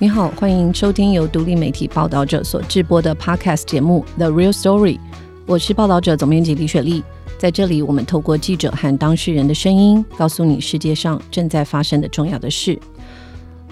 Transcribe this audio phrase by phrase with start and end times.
[0.00, 4.94] 你好，欢迎收听由独立媒体报道者所制播的 Podcast 节目《The Real Story》。
[5.44, 7.02] 我是报道者总编辑李雪莉，
[7.36, 12.78] 在这里，我们透过记者和当事人的声音，告诉你世界上正在发生的重要的事。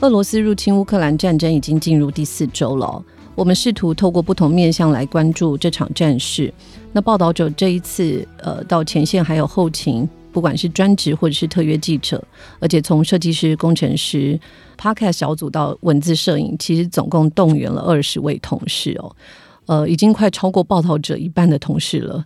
[0.01, 3.01] 俄罗斯入侵乌克兰战争已经进入第四周了，
[3.37, 6.53] 我们试图透过不同面向来关注这场战事。
[6.91, 10.09] 那报道者这一次，呃，到前线还有后勤。
[10.37, 12.23] 不管是专职或者是特约记者，
[12.61, 14.39] 而且从设计师、工程师、
[14.77, 19.17] Podcast 小组到文字摄影，其实总共动员了二十位同事哦，
[19.65, 22.23] 呃，已经快超过报道者一半的同事了。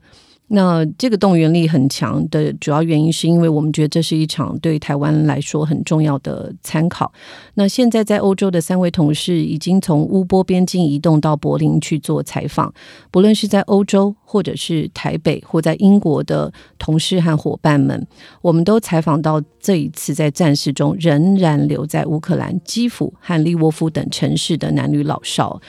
[0.52, 7.12] 那这个动员力很强的主要原因，是因为我们觉得这是一场对台湾来说很重要的参考。
[7.54, 12.72] 那现在在欧洲的三位同事已经从乌波边境移动到柏林去做采访，
[13.12, 18.04] 不论是在欧洲或者是台北或在英国的同事和伙伴们，
[18.42, 25.60] 我们都采访到这一次在战事中仍然留在乌克兰基辅和利沃夫等城市的男女老少。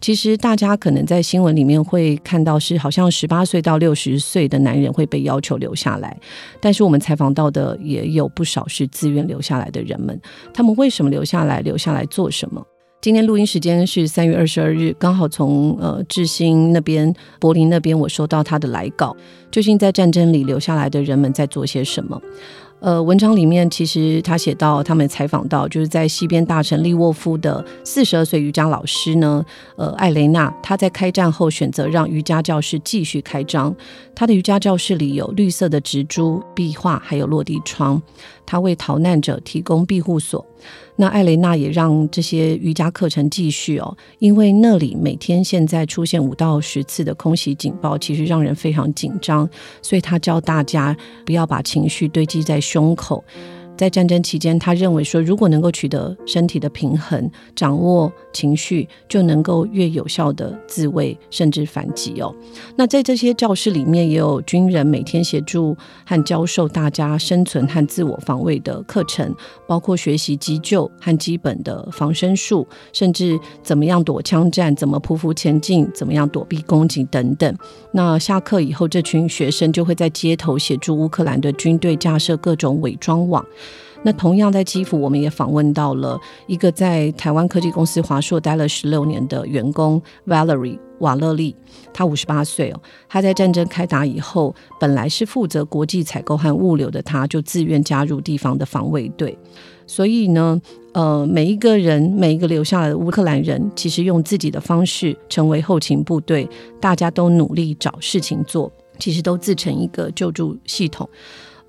[0.00, 6.16] 其实大家可能在新闻里面会看到，是好像十八岁到六十岁的男人会被要求留下来，
[6.60, 10.18] 但是我们采访到的也有不少是自愿留下来的人们。
[10.54, 11.60] 他们为什么留下来？
[11.60, 12.64] 留下来做什么？
[13.02, 19.16] 今天录音时间是三月二十二日，刚好从呃智兴那边、柏林那边，我收到他的来稿，
[19.50, 22.20] 究竟在战争里留下来的人们在做些什么？
[22.80, 29.44] 呃，文章里面其实他写到，他们采访到，就是在西边大城利沃夫的四十二岁瑜伽老师呢，
[29.76, 33.74] 呃，艾雷娜，她在开战后选择让瑜伽教室继续开张，
[34.14, 38.00] 她的瑜伽教室里有绿色的植株、壁画，还有落地窗，
[38.46, 40.46] 她为逃难者提供庇护所。
[40.96, 49.48] 那艾雷娜也让这些瑜伽课程继续哦，因为那里每天现在出现五到十次的空袭警报，其实让人非常紧张，
[49.80, 53.24] 所以他教大家不要把情绪堆积在胸口。
[53.80, 62.30] 在战争期间，他认为说，如果能够取得身体的平衡，掌握情绪，就能够越有效的自卫，甚至反击哦。
[62.76, 65.74] 那在这些教室里面，也有军人每天协助
[66.04, 69.34] 和教授大家生存和自我防卫的课程，
[69.66, 77.56] 包括学习急救和基本的防身术，甚至怎么样躲枪战，怎么匍匐前进，怎么样躲避攻击等等。
[77.92, 83.42] 那下课以后，这群学生就会在街头协助乌克兰的军队架设各种伪装网。
[84.02, 91.54] 那同样在基辅，我们也访问到了一个在台湾科技公司华硕待了十六年的员工 Valerie 瓦勒利，
[91.92, 92.80] 他五十八岁哦。
[93.08, 99.36] 他在战争开打以后，本来是负责国际采购和物流的，他就自愿加入地方的防卫队。
[99.86, 100.60] 所以呢，
[100.92, 106.48] 呃，每一个人，每一个留下来的乌克兰人，其实用自己的方式成为后勤部队，
[106.80, 111.08] 大家都努力找事情做，其实都自成一个救助系统。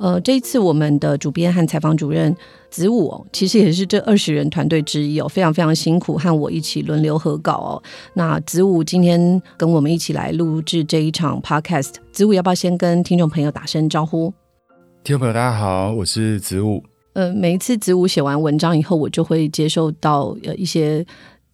[0.01, 2.35] 呃，这一次我们的主编和采访主任
[2.71, 7.83] 子午哦，其实也是这二十人团队之一哦，非常非常辛苦，和我一起轮流合稿哦。
[8.15, 14.33] 那子午今天跟我们一起来录制这一场 podcast，子午要不要先跟听众朋友打声招呼？
[15.03, 16.83] 听众朋友大家好，我是子午。
[17.13, 21.05] 呃，每一次子午写完文章以后，我就会接受到呃一些。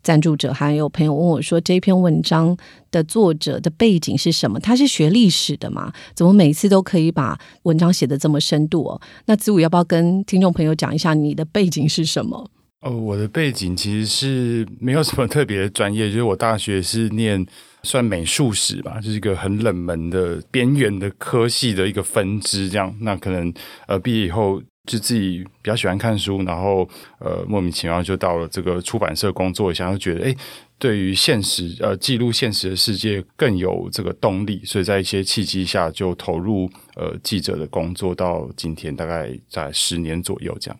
[0.03, 2.55] 赞助者还有朋友问我说：“这篇文章
[2.91, 4.57] 的作者的背景是什么？
[4.59, 5.91] 他是学历史的嘛？
[6.15, 12.49] 怎么每次都可以把文章写得这么深度哦？”那子午要不要跟听众朋友讲一下你的背景是什么？
[12.81, 17.45] 哦，我的背景其实是没有什么特别的专业，就是我大学是念
[17.83, 22.95] 算美术史吧，就是一个很冷门的边缘的科系的一个分支，这样。
[23.01, 23.53] 那可能
[23.87, 24.61] 呃毕业以后。
[24.87, 26.89] 就自己比较喜欢看书，然后
[27.19, 30.35] 呃莫名其妙就到了这个出版社工作一下，就觉得哎，
[30.79, 40.79] 对于现实呃记录现实的世界更有这个动力，所以在一些契机下就投入呃记者的工作，到今天大概在十年左右这样。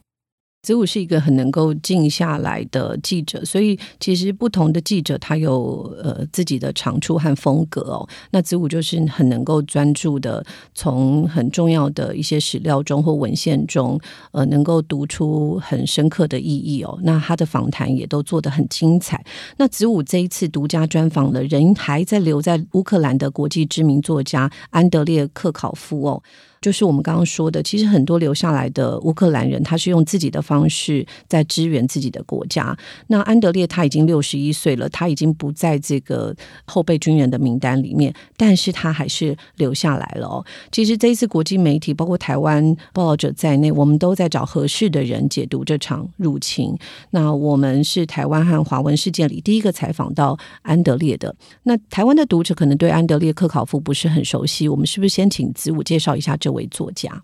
[0.68, 8.06] 子午是一个很能够静下来的记者，所以其实不同的记者他有呃自己的长处和风格哦。
[8.32, 13.98] 那子午就是很能够专注的，从很重要的一些史料中或文献中，
[14.34, 17.00] 呃，能够读出很深刻的意义哦。
[17.02, 19.24] 那他的访谈也都做得很精彩。
[19.56, 26.22] 那子午这一次独家专访了人还在留在乌克兰的国际知名作家安德烈克考夫哦。
[26.62, 32.76] 就是我们刚刚说的，其实很多留下来的乌克兰人，他是用自己的方式在支援自己的国家。
[33.08, 40.28] 那安德烈他已经六十一岁了，他已经不在这个后备军人的名单里面，但是他还是留下来了。
[40.28, 40.46] 哦。
[40.72, 46.76] 其实这一次国际媒体，包括台湾报道者在内，我们都在找合适的人解读这场入侵。
[47.12, 51.36] 那我们是台湾和华文世界里第一个采访到安德烈的。
[51.64, 56.36] 那台湾的读者可能对安德烈克考夫不是很熟悉，我们是不是先请子午介绍一下？
[56.48, 57.24] 这位作家，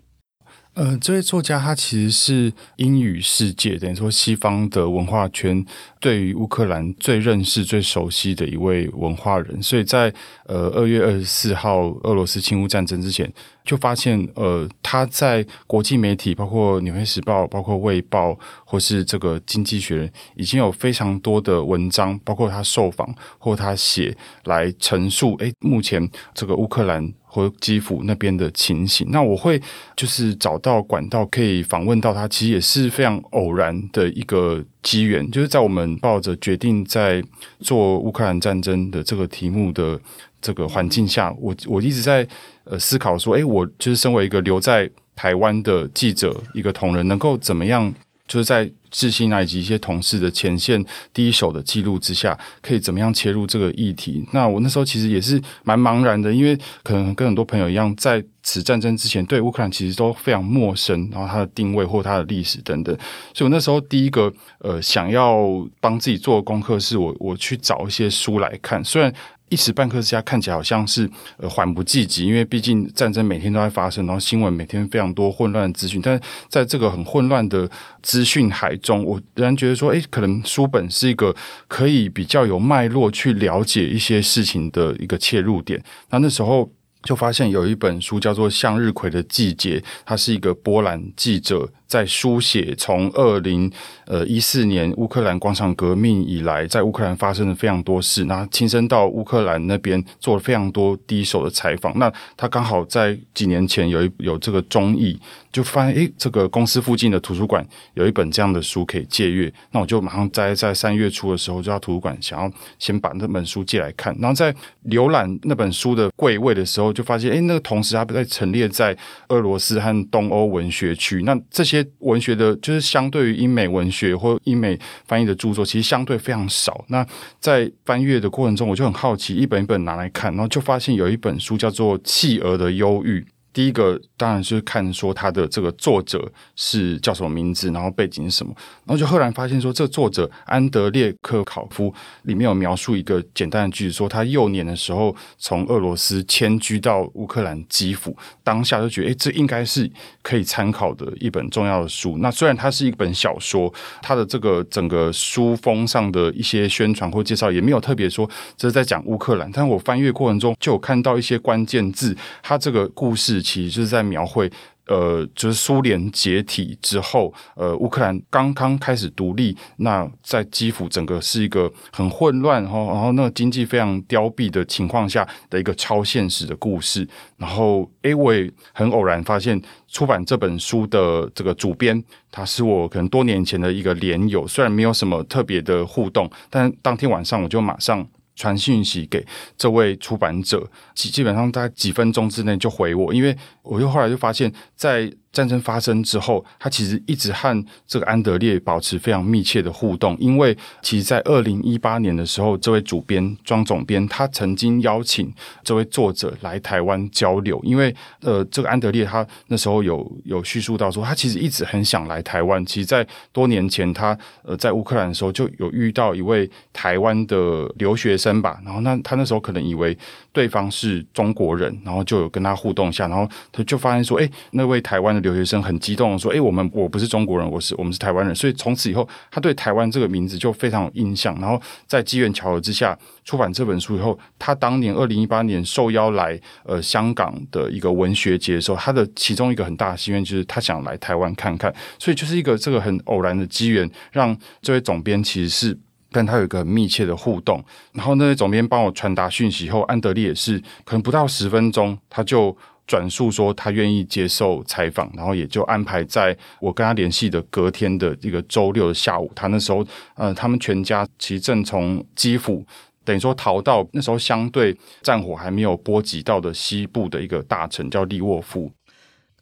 [0.74, 5.64] 呃，这位作家他其实是英语世界，等于说西方的文化圈
[5.98, 10.12] 对于乌克兰最认识、最熟悉的一位文化人，所以在
[10.44, 13.32] 呃二月二十四号俄罗斯侵乌战争之前，
[13.64, 18.32] 就发现呃他在国际媒体，包括《纽约时报》、包括《卫报》
[18.66, 27.14] 或是这个《经济学人》，已经有非常多的文章，包括他受访或他写来陈述，诶，目前这个乌克兰。
[27.34, 29.60] 或基辅那边的情形，那我会
[29.96, 37.20] 就是找到管道可以访问到他，其实也是非常偶然的一个机缘，就是在我们抱着决定在
[37.58, 40.00] 做乌克兰战争的这个题目的
[40.40, 42.24] 这个环境下，我我一直在
[42.62, 47.92] 呃思考说，诶，我就是身为一个留在台湾的记者，一个同仁，能够怎么样，
[48.34, 48.70] 就是在。
[48.94, 50.80] 智信啊，以及一些同事的前线
[51.12, 54.24] 第一手的记录之下，可以怎么样切入这个议题？
[54.32, 62.96] 那我那时候其实也是蛮茫然的，因为可能跟很多朋友一样，在此战争之前，对乌克兰其实都非常陌生，然后它的定位或它的历史等等。
[63.34, 65.44] 所以我那时候第一个呃想要
[65.80, 69.12] 帮自己做功课，是我我去找一些书来看，虽然。
[69.50, 77.70] 一时半刻之下看起来好像是呃缓不济急，因为毕竟战争每天都在发生，然后新闻每天非常多混乱的资讯，但在这个很混乱的
[78.02, 81.34] 资讯海中，我仍然觉得说，诶，可能书本是一个
[81.68, 85.82] 可以比较有脉络去了解一些事情的一个切入点。
[86.10, 86.68] 那那时候
[87.04, 91.68] 就发现有一本书叫做《向日葵的季节》，它是一个波兰记者。
[91.86, 93.70] 在书写从二零
[94.06, 101.96] 呃一四年乌克兰广场革命以来，在乌克兰发生了非常多事，那亲身到乌克兰那边做了非常多第一手的采访。
[101.96, 105.16] 那他刚好在几年前有一有这个综艺，
[105.52, 109.52] 就发现诶，这个公司附近的图书馆有一本这样的书可以借阅。
[109.70, 114.16] 那我就马上在在三月初的时候就到图书馆，想要先把那本书借来看。
[114.18, 114.52] 然后在
[114.88, 118.96] 浏览那本书的柜位的时候，就发现哎，那个同时它在陈列在
[119.28, 121.22] 俄罗斯和东欧文学区。
[121.24, 126.84] 那这些文学的，就是相对于英美文学或英美翻译的著作，其实相对非常少。
[126.88, 127.06] 那
[127.40, 133.20] 在翻阅的过程中，我就很好奇，一本一本拿来看，然后就发现有一本书叫做《企鹅的忧郁》。
[133.54, 138.52] 第一个当然是看说他的这个作者是叫什么名字，然后背景是什么，
[138.84, 149.88] 然后就赫然发现说，这作者安德烈克考夫里面有描述一个简单的句子，说他幼年的时候从俄罗斯迁居到乌克兰基辅，当下就觉得，哎，这应该是
[150.20, 152.18] 可以参考的一本重要的书。
[152.18, 153.72] 那虽然它是一本小说，
[154.02, 163.43] 它的这个整个书封上的一些宣传或介绍也没有特别说这是在讲乌克兰，但我翻阅过程中就有看到一些关键字，它这个故事。
[163.44, 164.50] 其实就是在描绘，
[164.86, 177.06] 呃，就是苏联解体之后，呃，乌克兰刚刚开始独立，那在基辅整个是一个很混乱，然后然后那个经济非常凋敝的情况下的一个超现实的故事。
[177.36, 188.06] 然后，诶，我也很偶然发现出版这本书的这个主编，他是我可能多年前的一个连友，虽然没有什么特别的互动，但当天晚上我就马上。
[188.34, 189.24] 传讯息给
[189.56, 195.12] 这位出版者，基基本上在几分钟之内就回我，因为我又后来就发现，在。
[195.34, 200.16] 战争发生之后，他其实一直和这个安德烈保持非常密切的互动。
[200.20, 205.30] 因为其实，在二零一八年的时候，这位主编庄总编他曾经邀请
[205.64, 207.60] 这位作者来台湾交流。
[207.64, 212.64] 因为呃，这个安德烈他那时候有有叙述到说，他其实一直很想来台湾。
[212.64, 218.60] 其实，在多年前，他呃在乌克兰的时候就有遇到一位台湾的留学生吧。
[218.64, 219.98] 然后那他那时候可能以为
[220.32, 225.23] 对方是中国人，然后就有跟他互动一下，然后他就发现说，哎，那位台湾的。
[225.24, 231.34] 留学生很激动说：“哎，我们我不是中国人，我是我们是台湾人。”所以从此以后，他对台湾这个名字就非常有印象。
[231.40, 241.74] 然后在机缘巧合之下出版这本书以后，他当年二零一八年受邀来呃香港的一个文学节的时候，他的其中一个很大的心愿就是他想来台湾看看。
[241.98, 245.78] 所以就是一个这个很偶然的机缘，让这位总编其实是
[246.12, 247.64] 跟他有一个很密切的互动。
[247.92, 252.54] 然后那位总编帮我传达讯息后，安德烈也是可能不到十分钟，他就。
[252.86, 259.30] 转述说他愿意接受采访，然后也就安排在我跟他联系的隔天的一个周六的下午。
[259.34, 262.64] 他那时候，呃，他们全家其实正从基辅，
[263.04, 268.70] 等于说逃到那时候相对战火还没有波及到的西部的一个大城叫利沃夫。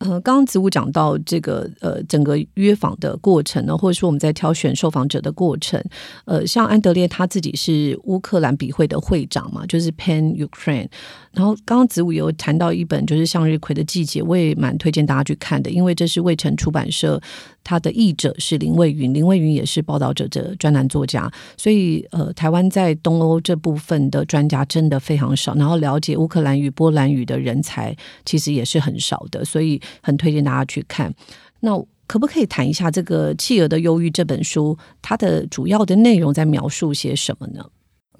[0.02, 5.82] 呃，刚刚子午讲到这个呃，整个约访的过程呢，或者说我们在挑选受访者的过程，
[6.24, 10.88] 呃，像安德烈他自己是乌克兰笔会的会长嘛，就是 Pan Ukraine。
[11.32, 17.18] 然后刚刚子午有谈到一本就是向日葵的季节，我也蛮推荐大家去看的，因为这是未城出版社，
[17.64, 31.12] 他的译者是林蔚云，林蔚云也是报道者的专栏作家，所以呃，台湾在东欧这部分的专家真的非常少，然后了解乌克兰语、波兰语的人才其实也是很少的，所以很推荐大家去看。
[31.60, 31.70] 那
[32.06, 37.64] 可不可以谈一下这个《企鹅的忧郁》这本书，它的主要的内容在描述些什么呢？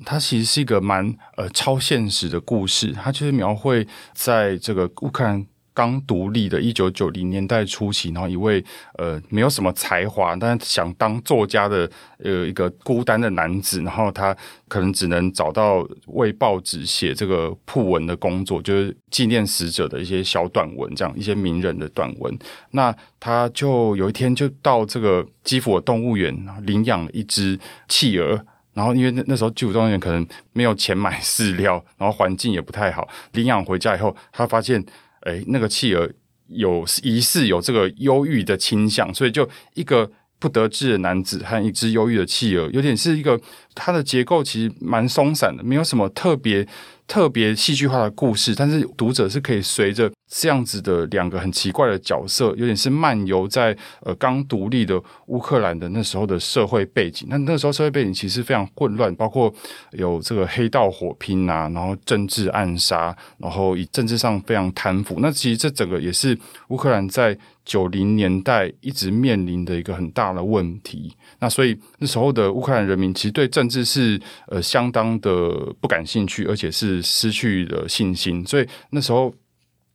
[0.05, 5.47] 它其实是一个蛮呃超现实的故事，它就是描绘在这个乌克兰。
[5.75, 8.63] 刚独立的一九九零年代初期，然后一位
[8.99, 11.91] 呃没有什么才华，但是想当作家的
[12.23, 14.37] 呃一个孤单的男子，然后他
[14.69, 22.39] 可能只能找到为报纸写这个铺文的工作，就是纪念死者的一些小短文，这样一些名人的短文。
[22.73, 34.85] 那他就有一天就到这个基辅的动物园领养了一只企鹅，然后因为那那时候基辅动物园可能没有钱买饲料，然后环境也不太好，领养回家以后，他发现。
[35.23, 36.09] 哎，那个企鹅
[36.49, 43.41] 有疑似有这个忧郁的倾向，所以就一个不得志的男子和一只忧郁的企鹅，有点是一个
[43.75, 46.67] 它的结构其实蛮松散的，没有什么特别。
[47.09, 57.29] 特别戏剧化的故事，但是读者是可以随着这样子的两个很奇怪的角色，有点是漫游在呃刚独立的乌克兰的那时候的社会背景。
[57.29, 59.53] 那那时候社会背景其实非常混乱，包括
[59.91, 65.19] 有这个黑道火拼啊，然后政治暗杀，然后以政治上非常贪腐。
[65.21, 67.37] 那其实这整个也是乌克兰在。
[67.65, 78.45] 九零年代一直面临的一个很大的问题，那所以那时候的乌克兰人民其实对政治是呃相当的不感兴趣，而且是失去了信心。
[78.45, 79.33] 所以那时候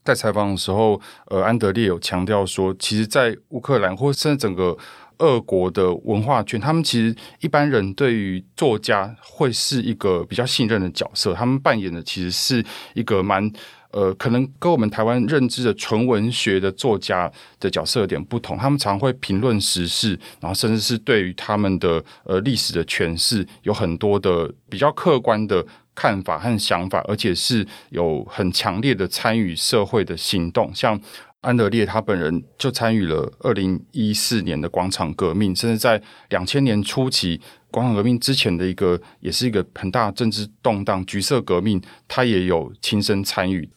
[0.08, 4.78] 在采访的时候，呃，安德烈有强调说，其实，在乌克兰或甚至整个
[5.18, 13.52] 俄国的文化圈，他们其实一般人对于作家会是一个比较信任的角色，他们扮演的其实是一个蛮。
[13.92, 18.58] 呃，可能跟我们台湾认知的纯文学的作家的角色有点不同。
[18.58, 20.10] 他们常会评论时事，
[20.42, 25.66] 然后甚至是对于他们的呃历史的诠释，有很多的比较客观的
[25.98, 30.72] 看法和想法，而且是有很强烈的参与社会的行动。
[30.76, 31.02] 像
[31.42, 36.00] 安德烈他本人就参与了二零一四年的广场革命，甚至在
[36.30, 43.68] 两千年初期广场革命之前的一个，也是一个很大政治动荡——橘色革命，他也有亲身参与。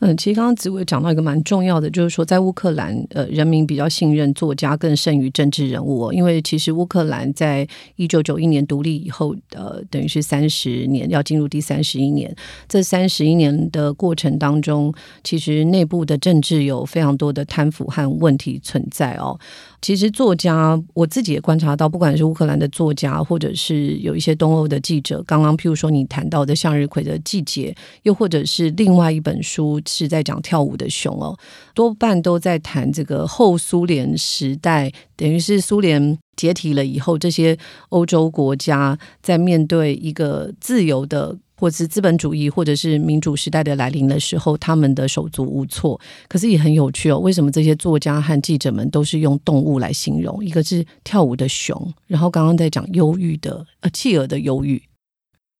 [0.00, 6.14] 嗯，其实刚刚紫薇讲到一个蛮重要的，就是说在乌克兰，呃，人民比较信任作家更胜于政治人物哦。
[6.14, 12.32] 因为其实乌克兰在一九九一年独立以后，呃，等于是三十年要进入第三十一年，
[12.68, 19.38] 这三十一年的过程当中，其实内部的政治有非常多的贪腐和问题存在哦。
[19.80, 31.36] 其实作家，我自己也观察到，不管是乌克兰的作家，或者是有一些东欧的记者，刚刚譬如说你谈到的向日葵的季节，又或者是另外一本书是在讲跳舞的熊哦，
[31.74, 37.56] 多半都在谈这个后苏联时代，等于是苏联解体了以后，这些
[37.88, 41.38] 欧洲国家在面对一个自由的。
[41.60, 46.00] 或是资本主义，或者是民主时代的来临的时候，他们的手足无措。
[46.28, 50.44] 可是也很有趣哦，为什么这些作家和记者们都是用动物来形容？
[50.44, 54.80] 一个是跳舞的熊，然后刚刚在讲忧郁的呃企鹅的忧郁。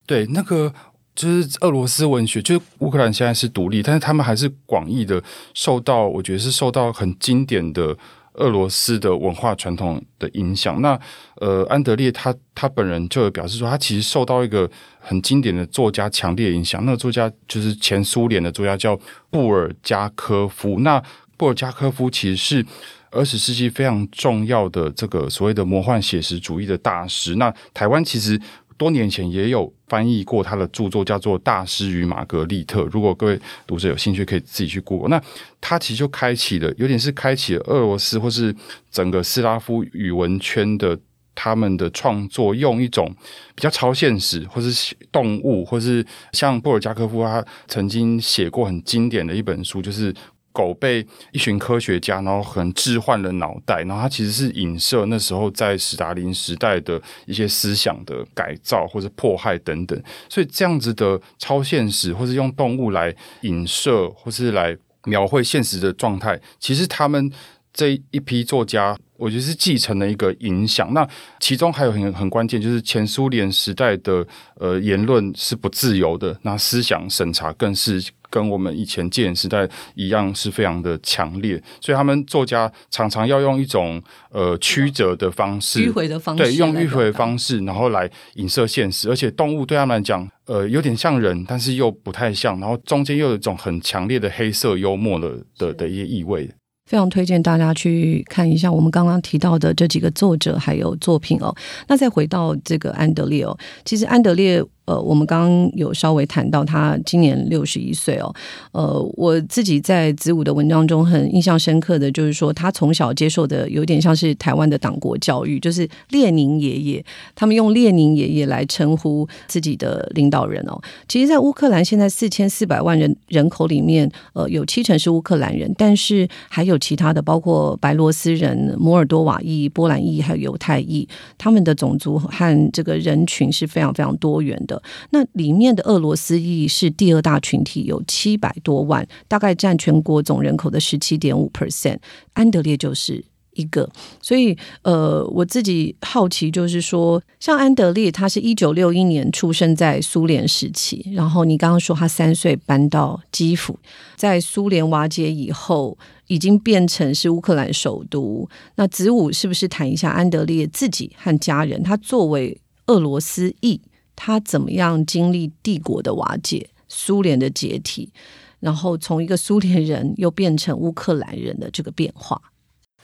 [0.07, 0.73] 对，那个
[1.19, 5.21] 就是俄罗斯文学，就是乌克兰现在是独立，但是他们还是广义的
[5.53, 7.97] 受到，我觉得是受到很经典的。
[8.35, 10.97] 俄罗斯的文化传统的影响，那
[11.41, 14.71] 呃，安德烈他他本人就表示说，他其实受到一个
[15.01, 16.85] 很经典的作家强烈影响。
[16.85, 18.97] 那个作家就是前苏联的作家，叫
[19.29, 20.79] 布尔加科夫。
[20.83, 21.03] 那
[21.37, 22.65] 布尔加科夫其实是
[23.11, 27.35] 二十世纪非常重要的这个所谓的魔幻写实主义的大师。
[27.35, 28.41] 那台湾其实。
[28.79, 32.83] 多年前也有翻译过他的著作，叫做《大师与玛格丽特》。
[32.87, 35.09] 如果各位读者有兴趣，可以自己去 Google。
[35.09, 35.23] 那
[35.61, 38.55] 他其实就开启了，有点是开启了俄罗斯或是
[38.91, 40.99] 整个斯拉夫语文圈的
[41.35, 43.15] 他们的创作，用一种
[43.55, 50.15] 比较超现实，或是动物，或是像布尔加科夫他曾经写过很经典的一本书，就是。
[50.53, 60.03] 狗被一群科学家，然后很置换了脑袋，然后它其实是影射那时候在史达林时代的一些思想的改造或者迫害等等。
[60.29, 67.31] 所以这样子的超现实，或是用动物来影射，或是来描绘现实的状态，其实他们
[67.73, 70.93] 这一批作家，我觉得是继承了一个影响。
[70.93, 74.27] 那其中还有很很关键，就是前苏联时代的
[74.57, 78.05] 呃言论是不自由的，那思想审查更是。
[78.31, 89.09] 跟我们以前戒严时代一样，是非常的强烈，所以他们作家常常要用一种呃曲折的方式，迂回的方式，对，用迂回的方式，然后来影射现实。
[89.09, 96.51] 而且动物对他们来讲，呃，有点像人，但是又不太像，然后中间又有一种很强烈的黑色幽默的的的一些意味。
[96.87, 101.55] 非常推荐大家去看一下我们刚刚提到的这几个作者还有作品哦。
[101.87, 104.63] 那再回到这个安德烈哦，其实安德烈。
[104.89, 108.35] 呃，我们刚刚有稍微谈到他今年六十一岁哦。
[108.73, 117.05] 呃，我自己在子午的文章中很印象深刻的就是说，他从小接受的有点像是台湾的党国教育，就是列宁爷爷，
[117.35, 120.81] 他们用列宁爷爷来称呼自己的领导人哦。
[121.07, 134.78] 其实，在乌克兰现在四千四百万人人口里面，呃，有七成是乌克兰人，但是还有其他的，包括白罗斯人、摩尔多瓦裔、波兰裔，还有犹太裔，他们的种族和这个人群是非常非常多元的。
[135.11, 141.99] 那里面的俄罗斯裔是第二大群体，有七百多万，大概占全国总人口的十七点五 percent。
[142.35, 143.91] 安德烈就是一个，
[144.23, 153.77] 所以呃，我自己好奇，就是说，像安德烈，他是一九六一年出生在苏联时期，然后你刚刚说他三岁搬到基辅，
[154.15, 158.49] 在苏联瓦解以后，已经变成是乌克兰首都。
[158.77, 161.83] 那子午是不是谈一下安德烈自己和家人？
[161.83, 162.57] 他作为
[162.87, 163.81] 俄罗斯裔。
[164.21, 168.13] 他怎么样经历帝国的瓦解、苏联的解体，
[168.59, 172.43] 然后从一个苏联人又变成乌克兰人的这个变化？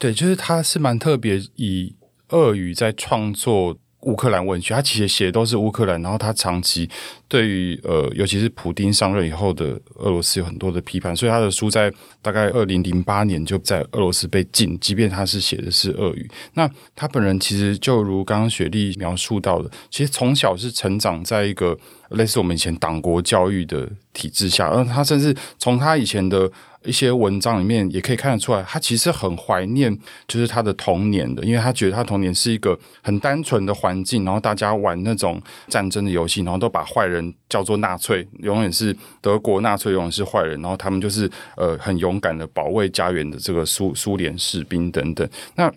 [0.01, 1.95] 对，就是他是蛮特别，以
[2.31, 3.79] 俄语在创作。
[4.05, 6.89] 乌克兰文学，他其实写的都是乌克兰，然后他长期
[7.27, 11.93] 对于呃，尤其是普丁上任以后的俄罗斯有很多的批判，所以他的书在
[12.23, 16.31] 大概二零零八年就在俄罗斯被禁，即便他是写的是俄语。
[16.53, 21.77] 那他本人其实就如刚刚雪莉描述到的，其实从小是成长在一个
[22.11, 26.51] 类似我们以前党国教育的体制下，而他甚至从他以前的。
[26.85, 29.97] 一些文章里面也可以看得出来，他其实很怀念
[30.29, 45.29] 就是他的童年的，因为他觉得他童年是一个很单纯的环境，然后大家玩那种战争的游戏，然后都把坏人叫做纳粹，永远是德国纳粹，永远是坏人，然后他们就是呃很勇敢的保卫家园的这个苏苏联士兵等等。
[45.55, 45.73] 那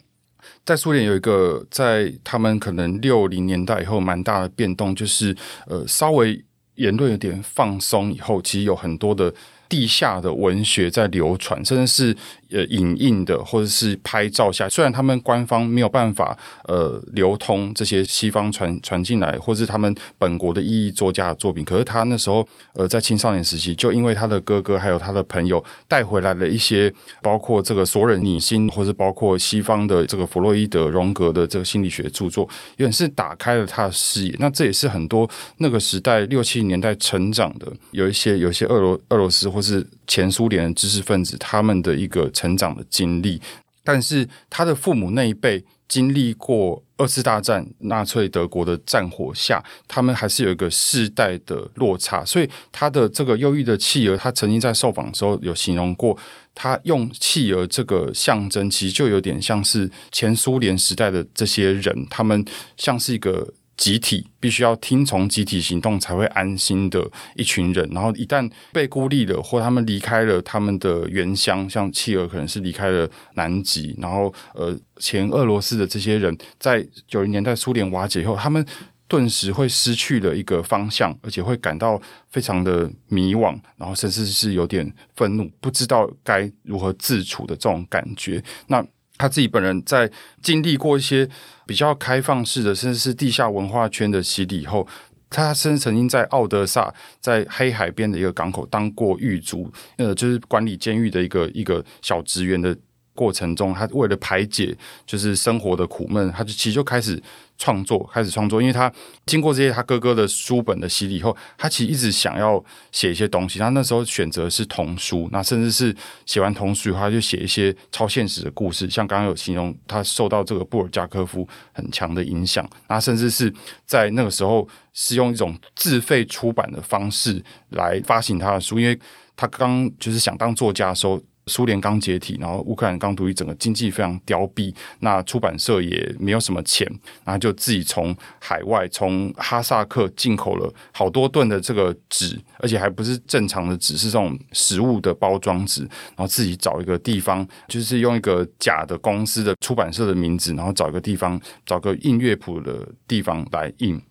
[0.66, 5.36] 在苏联有一个在他们可能六零年代以后蛮大的变动，就是
[5.68, 6.44] 呃稍微
[6.76, 9.34] 言论有点放松以后，其实有很多的。
[9.70, 12.16] 地下的文学在流传，甚至是
[12.52, 14.70] 呃影印的，或者是拍照下。
[14.70, 34.36] 虽然他们官方没有办法呃流通这些西方传传进来，或是他们本国的意义作家的作品，可是他那时候呃在青少年时期，就因为他的哥哥还有他的朋友带回来了一些，包括这个索尔尼辛，或是包括西方的这个弗洛伊德、荣格的这个心理学著作，有点是打开了他的视野。
[34.40, 39.57] 那这也是很多那个时代六七年代成长的，有一些有些俄罗俄罗斯。
[39.58, 43.42] 或是前苏联的知识分子，他们的一个成长的经历，
[43.84, 56.16] 但是他的父母那一辈经历过二次大战纳粹德国的战火下，他们还是有一个世代的落差，所以他的这个忧郁的企鹅，他曾经在受访的时候有形容过，
[56.54, 62.46] 他用企鹅这个象征，其实就有点像是前苏联时代的这些人，他们
[62.78, 63.52] 像是一个。
[63.78, 78.66] 集体必须要听从集体行动才会安心的一群人，然后一旦被孤立了，或他们离开了他们的原乡，像企鹅可能是离开了南极，然后呃，前俄罗斯的这些人在九零年代苏联瓦解以后，他们
[79.08, 88.44] 顿时会失去了一个方向，而且会感到非常的迷惘，然后甚至是有点愤怒，不知道该如何自处的这种感觉。
[88.66, 88.84] 那
[89.18, 90.10] 他自己本人在
[90.42, 91.28] 经历过一些
[91.66, 94.88] 比较开放式的，甚至是地下文化圈的洗礼后，
[95.30, 102.76] 他甚至曾经在奥德萨，在黑海边的一个港口当过狱卒，呃，就是管理监狱的一个一个小职员的。
[103.18, 107.20] 过程中，他为了排解就是生活的苦闷，他就其实就开始
[107.58, 108.62] 创作，开始创作。
[108.62, 108.92] 因为他
[109.26, 113.60] 经过这些他哥哥的书本的洗礼以后，他其实一直想要写一些东西。
[113.60, 118.90] 他那时候选择是童书，那甚至是写完童书以后，他就写一些超现实的故事。
[118.90, 122.68] 像刚刚有形容，他受到这个布尔加科夫很强的影响。
[122.88, 123.54] 那甚至是
[123.86, 129.00] 在那个时候，是用一种自费出版的方式来发行他的书，因为
[129.36, 131.22] 他刚就是想当作家的时候。
[131.48, 136.88] 苏联刚解体，然后乌克兰刚独立，整个经济非常凋敝，那出版社也没有什么钱，
[137.24, 154.02] 然后就自己从海外从哈萨克进口了好多吨的这个纸，而且还不是正常的纸，是这种食物的包装纸，然后自己找一个地方，就是用一个假的公司的出版社的名字，然后找一个地方，找个印乐谱的地方来印。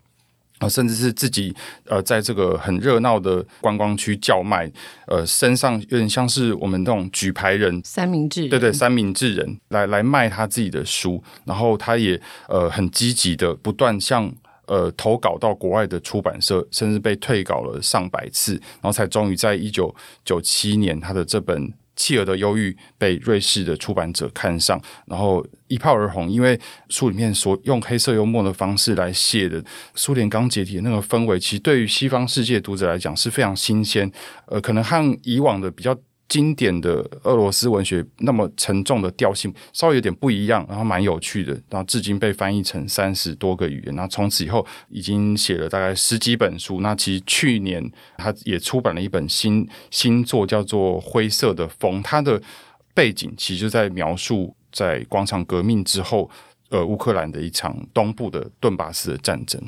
[0.59, 4.71] 啊，甚至是自己呃，在这个很热闹的观光区叫卖，
[5.07, 14.33] 呃，身上有点像是我们那种举牌人，三明治，对对，三明治人来来卖他自己的书，然后他也呃很积极的不断向
[14.67, 21.73] 呃投稿到国外的出版社，甚至被退稿了上百次，然后才终于在一九九七年他的这本。
[21.97, 26.31] 契尔的忧郁被瑞士的出版者看上，然后一炮而红。
[26.31, 34.11] 因为书里面所用黑色幽默的方式来写的苏联刚解体的那个氛围，其实对于西方世界读者来讲是非常新鲜。
[34.47, 35.97] 呃，可能和以往的比较。
[36.29, 46.81] 经典的俄罗斯文学那么沉重的调性，稍微有点不一样，然后蛮有趣的，然后至今被翻译成三十多个语言，然后从此以后已经写了大概十几本书。
[46.81, 52.43] 那其实去年他也出版了一本新新作，叫做《灰色的风》，它的
[52.93, 56.29] 背景其实就在描述在广场革命之后，
[56.71, 59.63] 呃，乌克兰的一场东部的顿巴斯的战争。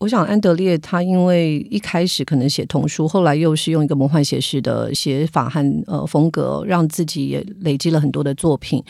[0.00, 8.82] 我想安德烈他因为一开始可能写童书，后来又是用一个魔幻写实的写法和呃风格，让自己也累积了很多的作品。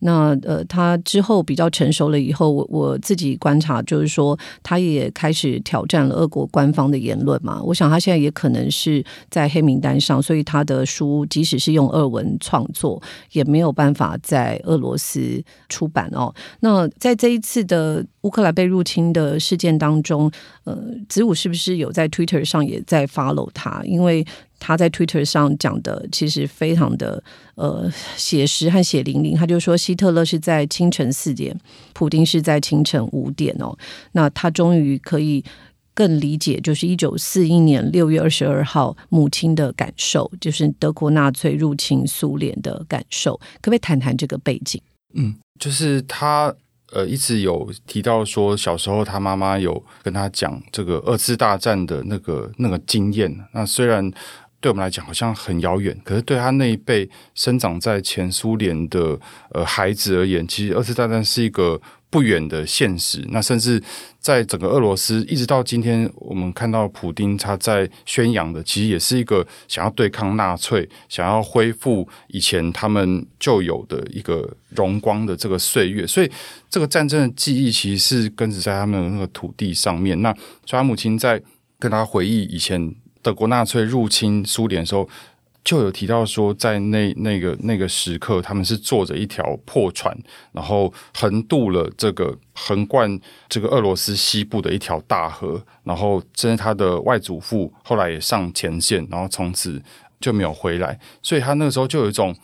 [0.00, 7.62] 那呃，他之后比较成熟了以后，我我自己观察就是说，他也开始挑战了俄国官方的言论嘛。
[7.62, 13.02] 我想他现在也可能是在黑名单上，所以他的书即使是用俄文创作，
[13.32, 16.30] 也没有办法在俄罗斯出版哦。
[16.60, 20.30] 那在这一次的乌克兰被入侵的事件当中。
[20.64, 23.80] 呃，子午是不是有在 Twitter 上也在 follow 他？
[23.84, 24.22] 因为
[24.58, 27.22] 他在 Twitter 上讲的其实非常的
[27.54, 29.34] 呃写实和血淋淋。
[29.34, 31.58] 他就说希特勒是在清晨四点，
[31.94, 33.74] 普丁是在清晨五点哦。
[34.12, 35.42] 那他终于可以
[35.94, 43.34] 更理解，就是一九四一年六月二十二号母亲的感受，就是德国纳粹入侵苏联的感受。
[43.62, 44.78] 可不可以谈谈这个背景？
[45.14, 46.54] 嗯，就是他。
[46.92, 53.34] 呃，一直有提到说，小时候他妈妈有跟他讲这个二次大战的那个那个经验。
[53.52, 54.10] 那虽然
[54.60, 59.18] 对我们来讲好像很遥远，可是对他那一辈生长在前苏联的
[59.50, 61.80] 呃孩子而言，其实二次大战是一个。
[62.10, 63.82] 不远的现实，那甚至
[64.18, 76.06] 在整个俄罗斯，一直到今天，我们看到普丁他在宣扬的，其实也是一个想要对抗纳粹、想要恢复以前他们就有的一个荣光的这个岁月。
[76.06, 76.30] 所以，
[76.70, 80.20] 这个战争的记忆其实是根植在他们的那个土地上面。
[80.22, 80.32] 那
[80.64, 81.42] 所以，他母亲在
[81.78, 85.08] 跟他回忆以前德国纳粹入侵苏联的时候。
[85.64, 90.16] 就有提到说，在那那个那个时刻，他们是坐着一条破船，
[90.52, 99.82] 然后横渡了这个横贯这个俄罗斯西部的一条大河，然后这是他的外祖父后来也上前线，然后从此
[100.18, 100.98] 就没有回来。
[101.22, 102.34] 所以他那个时候就有一种，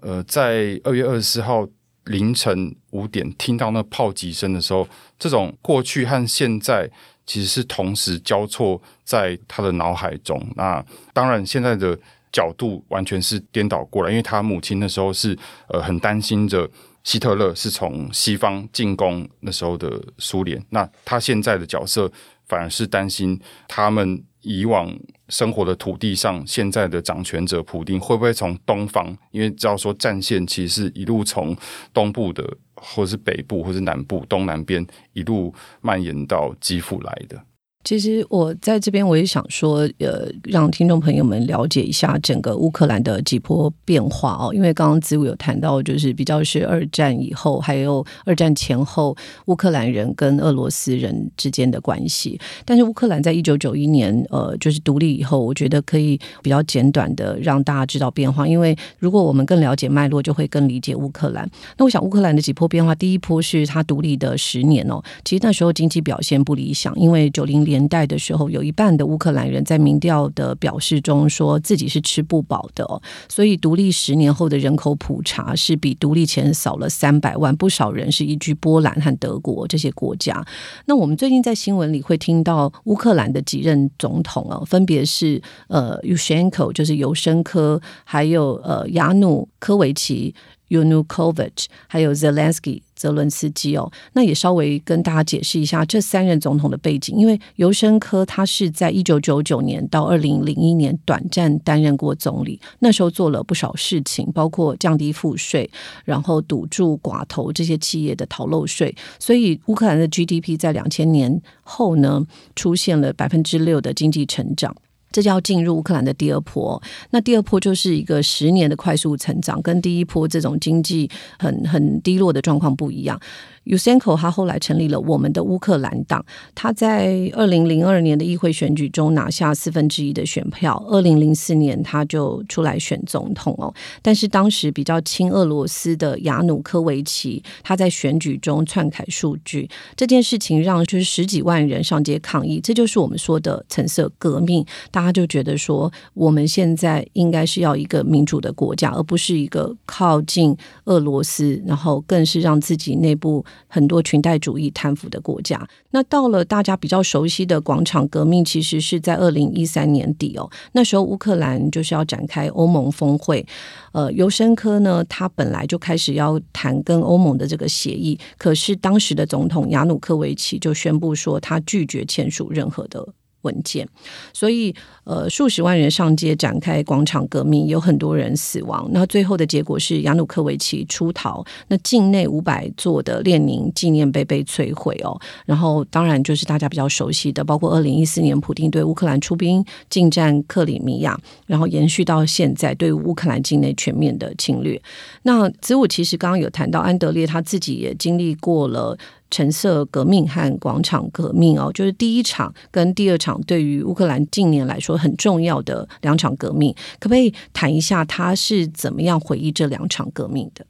[0.00, 1.66] 呃，在二月二十四号
[2.04, 4.86] 凌晨五点听到那炮击声的时候，
[5.18, 6.90] 这种过去和现在
[7.24, 10.46] 其实是同时交错在他的脑海中。
[10.56, 10.84] 那
[11.14, 11.98] 当然，现在的。
[12.34, 16.68] 角度完全是颠倒过来，因为他母亲那时候是呃很担心着
[17.04, 22.10] 希特勒是从西方进攻那时候的苏联，那他现在的角色
[22.48, 24.92] 反而是担心他们以往
[25.28, 31.56] 生活的土地上现在的掌权者普丁会不会从东方，因为知道说战线其实是一路从
[31.92, 32.44] 东部的，
[32.74, 37.40] 或是北部，或是南部东南边一路蔓延到基辅来的。
[37.84, 44.54] 其实我在这边我也想说，呃，让听众朋友们了解一下整个乌克兰的几波变化哦。
[44.54, 49.14] 因为刚刚子午有谈到，就是比较是二战以后，还有二战前后
[49.46, 52.40] 乌克兰人跟俄罗斯人之间的关系。
[52.64, 58.48] 但是乌克兰在一九九一年，呃，就是独立以后，我觉得可以比较简短的让大家知道变化。
[58.48, 61.46] 因为如果我们更了解脉络，就会更理解乌克兰。
[61.76, 67.73] 那我想乌克兰的几波变化，第一波是它独立的十年哦，其实那时候经济表现不理想，因为九零年。
[67.74, 72.86] 年代的时候，有一半的乌克兰人在民调的表示中说自己是吃不饱的，
[73.28, 80.44] 所以独立十年后的人口普查是比独立前少了三百万，不少人是移居波兰和德国这些国家。
[80.86, 90.32] 那我们最近在新闻里会听到乌克兰的几任总统啊，分别是呃 Ushenko 就是尤申科，还有呃亚努科维奇。
[90.74, 97.16] Yanukovych，还有 Zelensky 泽伦斯基哦，那也稍微跟大家解释一下这三任总统的背景。
[97.16, 105.68] 因为尤申科他是在一九九九年到二零零一年短暂担任过总理，那时候做了不少事情，包括降低赋税，
[106.04, 108.94] 然后堵住寡头这些企业的逃漏税。
[109.18, 112.24] 所以乌克兰的 GDP 在两千年后呢，
[112.56, 114.74] 出现了百分之六的经济成长。
[115.14, 123.20] 这就要进入乌克兰的第二波，那第二波就是一个十年的快速成长，跟第一波这种经济很很低落的状况不一样。
[123.66, 126.24] Usenko 他后来成立了我们的乌克兰党，
[126.54, 133.72] 他在二零零二年的议会选举中拿下四分之一的选票，二零零四年他就出来选总统哦。
[134.02, 144.64] 但是当时比较亲俄罗斯的亚努科维奇，他在选举中篡改数据，这件事情让就是十几万人上街抗议，这就是我们说的橙色革命。
[144.90, 155.66] 大家就觉得说，我们现在应该是要一个民主的国家，而不是一个靠近俄罗斯，然后更是让自己内部很多裙带主义贪腐的国家。
[155.90, 163.46] 那到了大家比较熟悉的广场革命，其实是在二零一三年底哦，那时候乌克兰就是要展开欧盟峰会，
[163.92, 173.06] 呃，尤申科呢，他本来就开始要谈跟欧盟的这个协议，可是当时的总统亚努科维奇就宣布说，他拒绝签署任何的。
[173.44, 173.88] 文件，
[174.32, 178.86] 所以呃，数十万人上街展开广场革命，有很多人死亡。
[178.90, 185.18] 那最后的结果是亚努科维奇出逃，那境内五百座的列宁纪念碑被摧毁哦。
[185.46, 194.80] 然后当然就是大家比较熟悉的，包括二零一四年普丁对乌克兰出兵进占克里米亚，然后延续到现在对乌克兰境内全面的侵略。
[195.22, 198.96] 那子午其实刚刚有谈到安德烈他自己也经历过了。
[199.34, 210.64] 橙色革命和广场革命哦，就是第一场跟第二场对于乌克兰近年来说很重要的两场革命，可不可以谈一下他是怎么样回忆这两场革命的？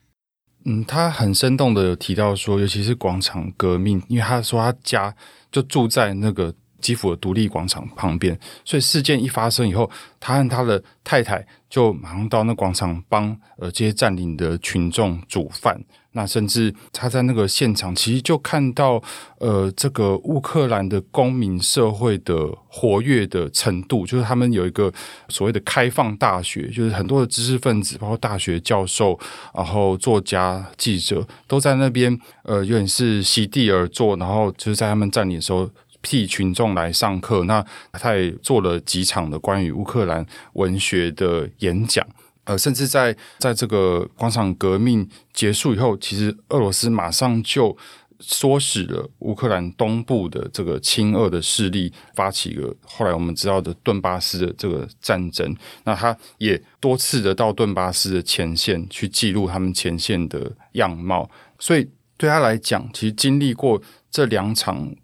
[0.64, 5.14] 嗯，他很生动的有提到说，尤其是广场革命，因为他说他家
[5.52, 15.82] 就住在那个基辅的独立广场旁边，所以事件一发生以后，他和他的太太就马上到那广场帮呃这些占领的群众煮饭。
[16.16, 19.02] 那甚至他在那个现场，其实就看到，
[19.38, 24.92] 呃，这个乌克兰的公民社会的活跃的程度，就是他们有一个
[25.28, 29.18] 所谓的开放大学，就是很多的知识分子，包括大学教授，
[29.52, 35.68] 然后作家、记者都在那边，呃，有点是席地而坐，然后就是在他们占领的时候
[36.04, 37.42] 替群众来上课。
[37.44, 42.06] 那他也做了几场的关于乌克兰文学的演讲。
[42.44, 47.74] 呃，甚至在在这个广场革命结束以后，其实俄罗斯马上就
[48.20, 55.56] 唆使了乌克兰东部的这个亲俄的势力发起一个后来我们知道的顿巴斯的这个战争。
[55.84, 61.88] 那他也多次的到顿巴斯的前线去记录他们前线的样貌，所以
[62.18, 64.94] 对他来讲，其实经历过这两场，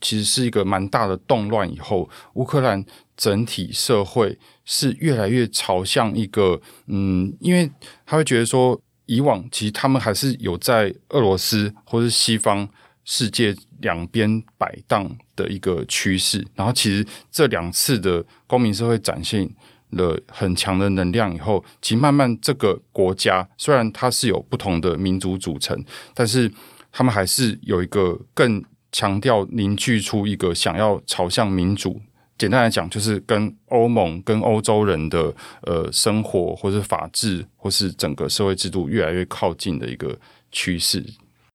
[0.00, 2.84] 其实是一个蛮大的动乱以后，乌克兰
[3.16, 4.38] 整体社会。
[4.72, 7.68] 是越来越朝向一个嗯，因为
[8.06, 12.68] 他会觉得说，以往其实他们还是有在俄罗斯或是西方
[13.04, 16.46] 世界两边摆荡的一个趋势。
[16.54, 19.50] 然后，其实这两次的公民社会展现
[19.88, 25.84] 了很强的能量以后，其实慢慢这个国家虽然它是有不同的民族组成，
[26.14, 26.48] 但是
[26.92, 32.00] 他们还是有一个更强调凝聚出一个想要朝向民主。
[32.38, 40.18] 简单来讲，就是跟欧盟、跟欧洲人的呃生活，或是法治，或是整个社会制度越来越靠近的一个
[40.50, 41.04] 趋势。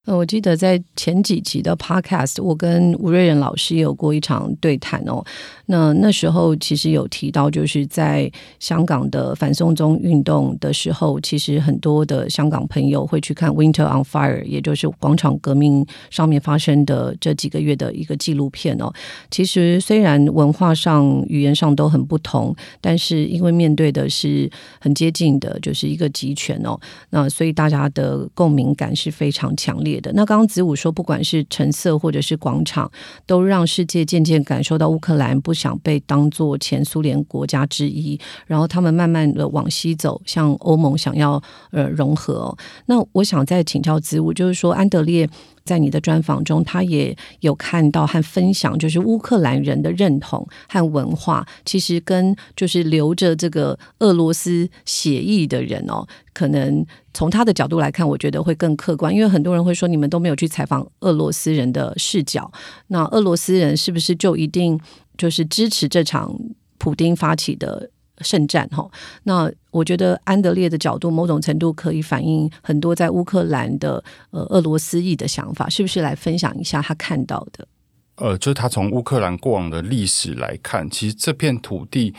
[0.06, 5.24] 呃，我记得在前几集的 Podcast，我跟吴瑞仁老师也有过一场对谈哦。
[5.66, 18.94] 那那时候其实有提到，就是在香港的反送中运动的时候，其实很多的香港朋友会去看《Winter on Fire》，也就是广场革命上面发生的这几个月的一个纪录片哦。
[19.32, 24.48] 其实虽然文化上、语言上都很不同，但是因为面对的是
[24.80, 29.95] 很接近的，就是一个集权哦，那所以大家的共鸣感是非常强烈。
[30.14, 32.92] 那刚刚子午说，不管是橙色或者是广场，
[33.26, 42.56] 都让世界渐渐感受到乌克兰不想被当做前苏联国家之一，然后他们慢慢的往西走，向欧盟想要呃融合。
[42.86, 45.30] 那我想再请教子午，就是说安德烈。
[45.66, 62.52] 在你的专访中，他也有看到和分享，就是乌克兰人的认同和文化，其实跟就是留着这个俄罗斯血裔的人哦，可能从他的角度来看，我觉得会更客观，因为很多人会说，你们都没有去采访俄罗斯人的视角，
[62.88, 64.80] 那俄罗斯人是不是就一定
[65.18, 66.40] 就是支持这场
[66.78, 67.90] 普丁发起的？
[68.22, 68.90] 圣战哈，
[69.24, 77.68] 那我觉得安德烈的角度某种程度可以反映很多在乌克兰的呃俄罗斯裔的想法，是不是来分享一下他看到的？
[78.16, 82.14] 呃，就是他从乌克兰过往的历史来看，其实这片土地。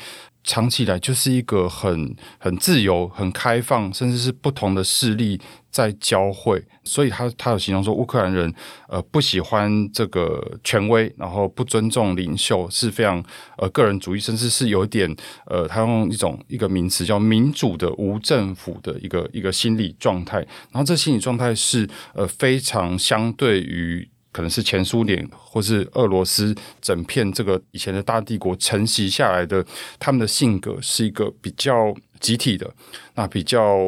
[0.47, 6.65] 长期以来就是一个很很自由、很开放，甚至是不同的势力在交汇。
[6.85, 8.55] 所以他他有形容说，乌克兰人
[8.89, 13.23] 呃不喜欢这个权威，然后不尊重领袖，是非常
[13.59, 15.15] 呃个人主义，甚至是有点
[15.47, 20.39] 呃，他用一种一个名词叫民主的无政府的一个一个心理状态。
[20.71, 24.09] 然后这心理状态是呃非常相对于。
[24.37, 29.65] 可能是前苏联或是俄罗斯整片这个以前的大帝国承袭下来的，
[29.99, 32.71] 他们的性格是一个比较集体的，
[33.15, 33.79] 那比较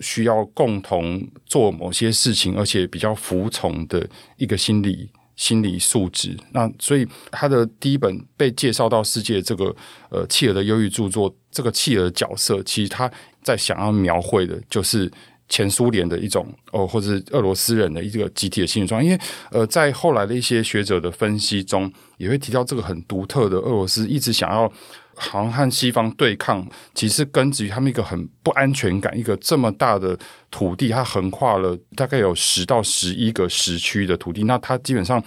[0.00, 6.38] 需要共同做某些事情，而且比较服从的一个心理心理素质。
[6.52, 9.74] 那所以他的第一本被介绍到世界这个
[10.08, 13.10] 呃企鹅的忧郁著作，这个企鹅的角色，其实他
[13.42, 15.10] 在想要描绘的就是
[15.48, 19.04] 前苏联的一种哦，或者是俄罗斯人的一个集体的心理状态。
[19.04, 24.72] 因为呃，在后来的一些学者的分析中，也会提到这个很独特的俄罗斯一直想要。
[25.18, 29.18] 好像和西方对抗，其实根植于他们一个很不安全感。
[29.18, 30.14] 一个这么大的
[30.50, 35.24] 土地，它横跨了大概有十到十一个时区的土地，那它基本上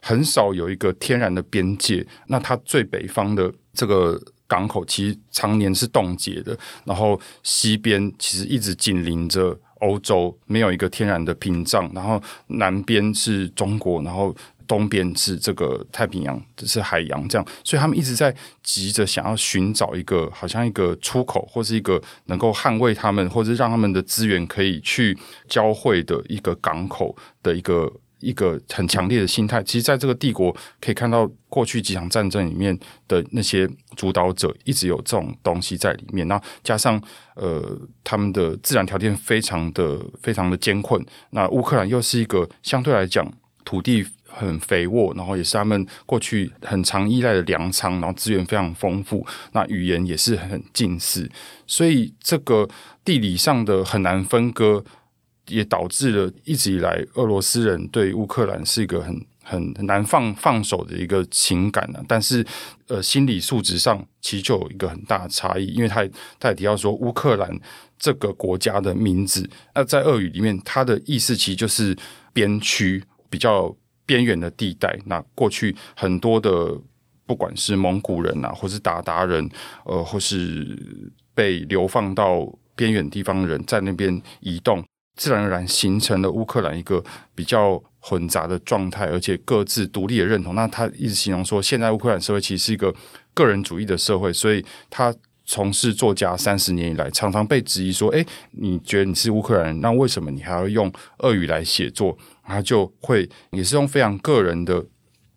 [0.00, 2.06] 很少有一个天然的边界。
[2.28, 4.16] 那它最北方的这个
[4.52, 6.58] 港口，其实常年是冻结的。
[6.84, 11.90] 然后西边其实一直紧邻着欧洲，没有一个天然的屏障。
[11.94, 14.34] 然后南边是中国，然后。
[14.64, 29.62] 东边是这个太平洋，这是海洋，这样，所以他们一直在急着想要寻找一个，好像一个出口，或是一个能够捍卫他们，或者让他们的资源可以去交汇的一个港口的一个一个很强烈的心态。
[29.62, 36.26] 其实，在这个帝国可以看到，过去几场战争里面的那些主导者一直有这种东西在里面。
[36.28, 36.98] 那加上
[37.34, 41.04] 呃，他们的自然条件非常的非常的艰困。
[41.30, 43.30] 那乌克兰又是一个相对来讲
[43.64, 44.06] 土地。
[44.34, 51.30] 很肥沃，然后也是他们过去很常依赖的粮仓，然后资源非常丰富，那语言也是很近似，
[51.66, 52.66] 所以这个
[53.04, 54.82] 地理上的很难分割，
[55.48, 62.02] 也导致了一直以来俄罗斯人对乌克兰是一个很很难放放手的一个情感呢。
[62.06, 62.44] 但是
[62.88, 67.58] 呃，心理素质上其实就有一个很大的差异，因为他也他也提到说，乌克兰
[67.98, 71.96] 这个国家的名字，那在俄语里面，它的意思其实就是
[72.32, 73.74] 边区比较。
[74.04, 76.76] 边缘的地带，那过去很多的，
[77.24, 79.48] 不管是蒙古人啊，或是鞑靼人，
[79.84, 80.76] 呃，或是
[81.32, 84.84] 被流放到边远地方的人，在那边移动，
[85.16, 87.02] 自然而然形成了乌克兰一个
[87.34, 90.54] 比较混杂的状态，而且各自独立的认同。
[90.54, 92.94] 那他一直形容说，现在乌克兰社会其实是一个
[93.34, 104.84] 个人主义的社会，所以他从事作家三十年以来，常常被质疑说：“哎，你觉得你是乌克兰人，那为什么你还要用俄语来写作？”他就会也是用非常个人的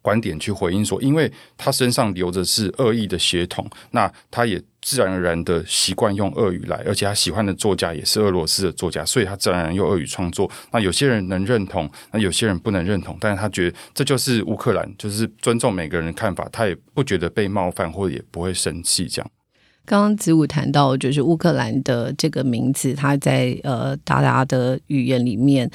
[0.06, 10.48] 观点去回应说，因为他身上流着是恶意的血统，那他也自然而然的习惯用俄语来，而且他喜欢的作家也是俄罗斯的作家，所以他自然而然用俄语创作。
[10.72, 19.08] 那有些人能认同，那有些人不能认同，但是他觉得这就是乌克兰，就是尊重每个人的看法，他也不觉得被冒犯，或者也不会生气。
[19.08, 19.32] 这样，
[19.86, 25.68] 刚刚子午谈到就是乌克兰的这个名字，他在呃达达的语言里面。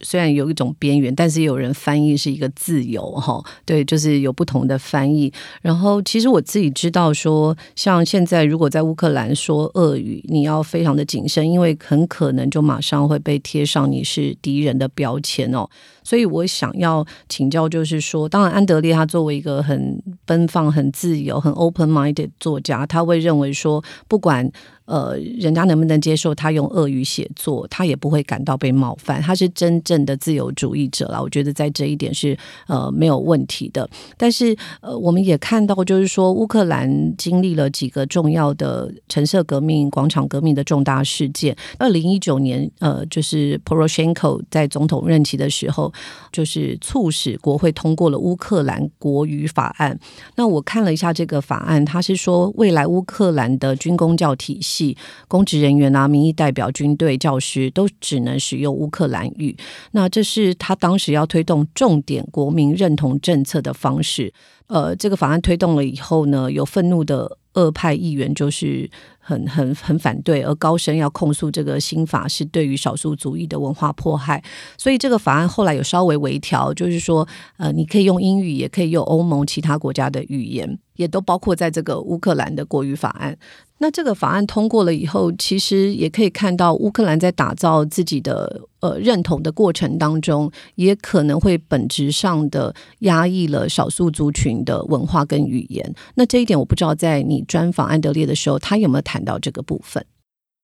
[0.00, 5.32] 虽然有一种边缘，但是有人翻译是一个自由，哈，对，就是有不同的翻译。
[5.62, 15.68] 然后，其实我自己知道说，像现在如果在乌克兰说俄语，你要非常的谨慎，因为很可能就马上会被贴上你是敌人的标签哦。
[16.02, 24.50] 所以我想要请教，就是说，当然安德烈他作为一个很奔放、很自由、很 open-minded 作家，他会认为说，不管。
[24.86, 29.22] 呃，人家能不能接受他用俄语写作，他也不会感到被冒犯。
[29.22, 33.88] 他是真正的自由主义者了，我觉得在这一点是呃没有问题的。
[34.18, 41.56] 但是呃，我们也看到，就是说乌克兰经历了几个重要的橙色革命、广场革命的重大事件。
[41.78, 45.90] 二零一九年，呃，就是 Poroshenko 在总统任期的时候，
[46.30, 49.98] 就是促使国会通过了乌克兰国语法案。
[50.36, 54.73] 那我看了一下这个法案，他是说未来乌克兰的军工教体系。
[54.74, 54.96] 系
[55.28, 59.56] 公职人员啊，民意代表、军队、教师都只能使用乌克兰语。
[59.92, 64.32] 那这是他当时要推动重点国民认同政策的方式。
[64.66, 74.42] 呃，这个法案推动了以后呢，有愤怒的恶派议员就是很很很反对，而高声要控诉这个新法是对于少数族裔的文化迫害。
[74.78, 83.36] 所以这个法案后来有稍微微调，就是说，呃，你可以用英语，也可以用欧盟其他国家的语言，也都包括在这个乌克兰的国语法案。
[83.78, 95.94] 那这个法案通过了以后，其实也可以看到乌克兰在打造自己的呃认同的过程当中，也可能会本质上的压抑了少数族群的文化跟语言。
[96.14, 100.06] 那这一点我不知道，在你专访安德烈的时候，他有没有谈到这个部分？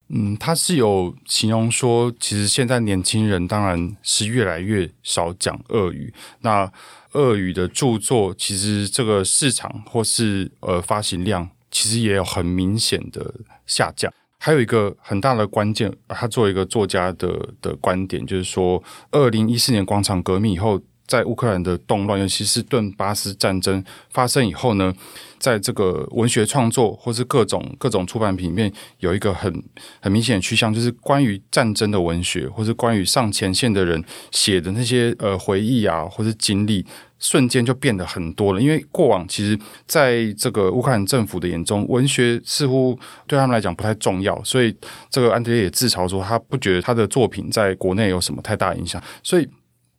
[0.09, 6.14] 嗯，他是有形容说，其实现在年轻人当然是越来越少讲俄语。
[6.40, 6.73] 那
[7.12, 11.50] 俄语的著作，其实这个市场或是呃发行量。
[11.71, 13.35] 其实也有很明显的
[13.66, 24.94] 下降，还有一个很大的关键，他作为一个作家的的观点，就是说，二零一四年广场革命以后，在乌克兰的动乱，尤其是顿巴斯战争发生以后呢，
[25.38, 29.62] 在这个文学创作或是各种各种出版品里面，有一个很
[30.00, 36.85] 很明显的趋向，就是关于战争的文学，或是关于上前线的人写的那些呃回忆啊，或是经历。
[37.21, 39.56] 瞬间就变得很多了，因为过往其实
[39.87, 44.75] 在这个乌克兰政府的眼中，文学似乎对他们来讲不太重要，所以
[45.10, 49.46] 这个安德烈也自嘲说，他不觉得他的作品在国内有什么太大影响，所以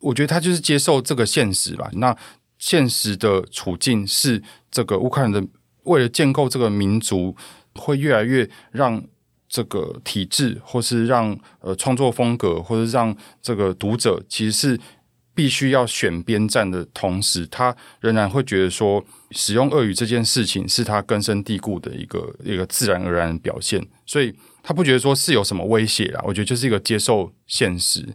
[0.00, 1.88] 我觉得他就是接受这个现实吧。
[1.92, 2.14] 那
[2.58, 5.40] 现实的处境是，这个乌克兰的
[5.84, 7.36] 为了建构这个民族，
[7.76, 9.00] 会越来越让
[9.48, 14.80] 这个体制，或是让呃创作风格，或者让这个读者，其实是。
[15.34, 26.22] 必须要选边站的同时，他仍然会觉得说，使用俄语这件事情是他根深蒂固的一个一个自然而然的表现，所以他不觉得说是有什么威胁啊。
[26.26, 28.06] 我觉得就是一个接受现实。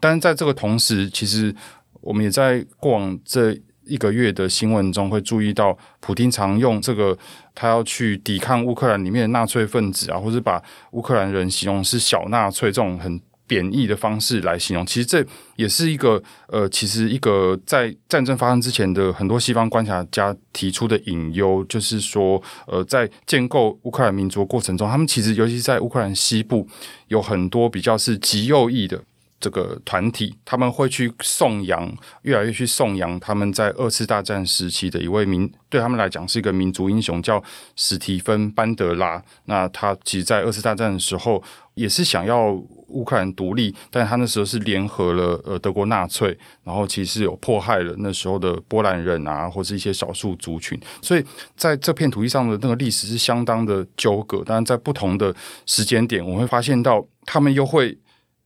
[0.00, 1.54] 但是在这个同时，其实
[2.00, 3.54] 我们也在过往这
[3.84, 7.16] 一个月的新闻中会注意到，普京常用这个
[7.54, 10.62] 他要去抵抗乌克兰里面的纳粹分子啊，或者把
[10.92, 13.20] 乌克兰人形容是小纳粹这种很。
[13.46, 15.24] 贬义的方式来形容，其实这
[15.56, 26.66] 也是一个呃，其实一个在战争发生之前的很多西方观察家提出的隐忧，就是说，呃，在建构乌克兰民族过程中，他们其实尤其在乌克兰西部
[27.08, 29.02] 有很多比较是极右翼的。
[29.44, 37.44] 这个团体他们会去颂扬，越来越去颂扬他们在二次大战时期的一位民，对他们来讲是一个民族英雄，叫
[37.76, 39.22] 史蒂芬·班德拉。
[39.44, 41.42] 那他其实，在二次大战的时候
[41.74, 42.52] 也是想要
[42.88, 50.80] 乌克兰独立，但他那时候是联合了呃德国纳粹，然后其实有迫害了那时候的波兰人啊，或是一些少数族群。
[51.02, 51.22] 所以
[51.54, 55.34] 在这片土地上的那个历史是相当的纠葛，但是在不同的
[55.66, 57.98] 时间点，我会发现到他们又会。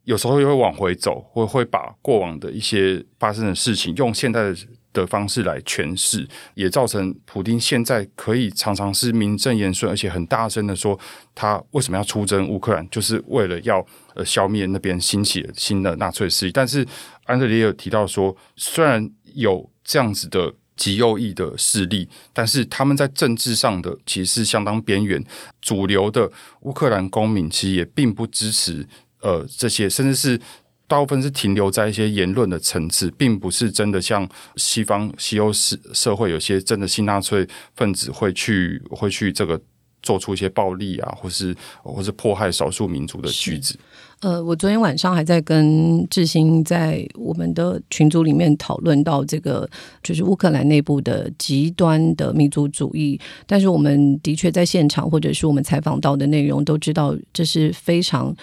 [0.09, 4.57] 有时候又会往回走，或会把过往的一些发生的事情用现在的
[4.95, 10.99] 的方式来诠释，也造成普丁现在可以常常是名正言顺，而且很大声的说
[11.35, 13.85] 他为什么要出征乌克兰，就是为了要
[14.15, 16.53] 呃消灭那边兴起的新的纳粹势力。
[16.53, 16.87] 但是
[17.25, 25.23] 安德烈也有提到说，虽然有这样子的极右翼的势力，但是他们在政治上的其实相当边缘，
[25.61, 26.33] 主流的
[26.63, 28.89] 乌克兰公民其实也并不支持。
[29.21, 30.41] 呃，这些甚至是
[30.87, 39.61] 大部分是停留在一些言论的层次，并不是真的像西方西欧社社会有些真的新纳粹分子会去会去这个
[40.03, 43.79] 做出一些暴力啊，或是或是迫害少数民族的句子。
[44.21, 49.69] 呃，我昨天晚上还在跟志兴在我们的群组里面讨论到这个，
[50.03, 58.35] 就是乌克兰内部的极端的民族主义，但是我们的确在现场或者是我们采访到的内容都知道，这是非常。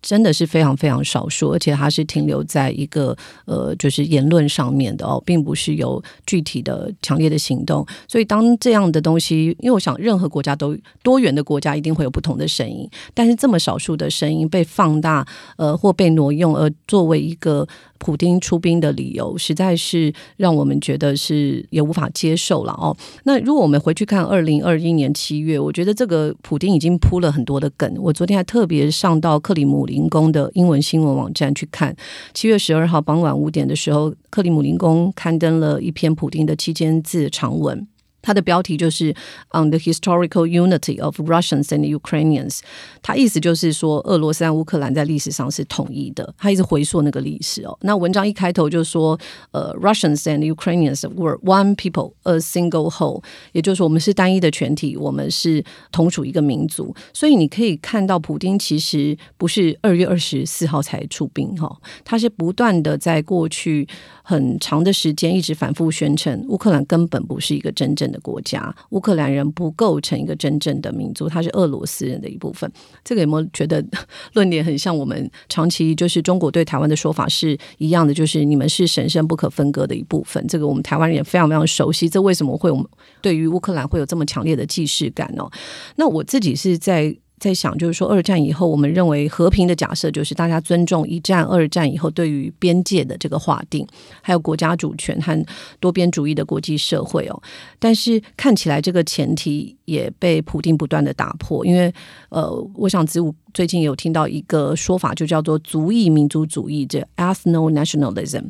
[0.00, 7.86] 真的是非常非常少数，而且它是停留在一个呃，就是言论上面的哦，并不是有具体的强烈的行动。
[8.06, 15.26] 所以当这样的东西，因为我想任何国家都多元的国家一定会有不同的声音，但是这么少数的声音被放大，
[15.56, 17.66] 呃，或被挪用，而作为一个。
[17.98, 22.96] 普丁出兵的理由实在是让我们觉得是也无法接受了哦。
[23.24, 27.92] 那如果我们回去看二零二一年七月，我觉得这个普丁已经铺了很多的梗。
[27.98, 31.94] 我昨天还特别上到克里姆林宫的英文新闻网站去看，
[32.32, 37.86] 七月十二号傍晚五点的时候，克里姆林宫刊登了一篇普丁的七千字长文。
[38.28, 39.10] 它的标题就是
[39.54, 42.58] On the historical unity of Russians and Ukrainians。
[43.00, 46.34] 它意思就是说，俄罗斯和乌克兰在历史上是统一的。
[46.36, 47.74] 他一直回溯那个历史哦。
[47.80, 49.18] 那文章一开头就说，
[49.52, 53.22] 呃，Russians and Ukrainians were one people, a single whole。
[53.52, 56.94] 也就是说，我们是单一的全体，我们是同属一个民族。
[57.14, 61.74] 所以你可以看到，普京其实不是二月二十四号才出兵哈，
[62.04, 63.88] 他是不断的在过去
[64.22, 68.08] 很长的时间一直反复宣称，乌克兰根本不是一个真正。
[68.08, 72.70] 的国家，乌克兰人不构成一个真正的民族，他是俄罗斯人的一部分。
[73.04, 73.84] 这个有没有觉得
[74.32, 78.14] 论点很像我们长期就是中国对台湾的说法是一样的？
[78.14, 80.44] 就是你们是神圣不可分割的一部分。
[80.46, 82.08] 这个我们台湾人也非常非常熟悉。
[82.08, 82.86] 这为什么会我们
[83.20, 85.48] 对于乌克兰会有这么强烈的既视感呢？
[85.96, 87.16] 那我自己是在。
[87.40, 93.86] 在想，就是说，二战以后，我们认为和平的假设就是大家尊重一战、二战以后对于边界的这个划定，
[94.20, 95.44] 还有国家主权和
[95.80, 97.42] 多边主义的国际社会哦。
[97.78, 101.92] 但是看起来这个前提也被普丁不断的打破，因为
[102.28, 108.44] 呃，我想子午最近有听到一个说法，就叫做族裔民族主义，这 ethno nationalism。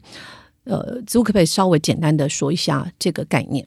[0.64, 3.66] 呃，子午可不可以稍微简单的说一下这个概念？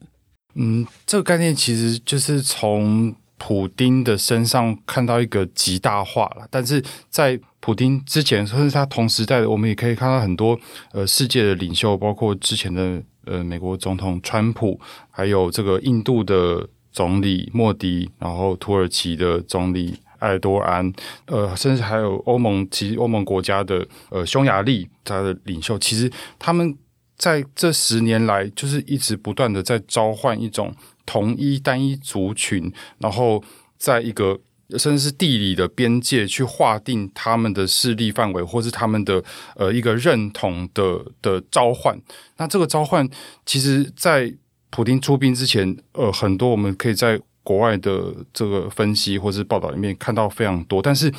[0.54, 3.14] 嗯，这个概念其实就是从。
[3.44, 6.80] 普丁的身上看到一个极大化了，但是
[7.10, 10.56] 在普丁之前，甚至他同时代的，我们也可以看到很多
[10.92, 14.78] 呃世界的领袖，包括之前的呃美国总统川普，
[15.10, 20.92] 还有这个印度的总理莫迪，然后土耳其的总理埃多安，
[21.26, 26.76] 呃，甚至还有欧盟，其实欧盟国家的呃匈牙利他的领袖，其实他们
[27.22, 30.74] 在这十年来就是一直不断的在召唤一种。
[31.04, 33.42] 同一单一族群，然后
[33.76, 34.38] 在一个
[34.78, 39.22] 甚至是地理的边界去划定他们的势力范围，或是他们的
[39.56, 42.00] 呃一个认同的的召唤。
[42.36, 43.06] 那这个召唤，
[43.44, 44.32] 其实，在
[44.70, 51.12] 普京出兵之前，呃，很多我们可以在国外的这个分析或是报道里面看到非常多，但是。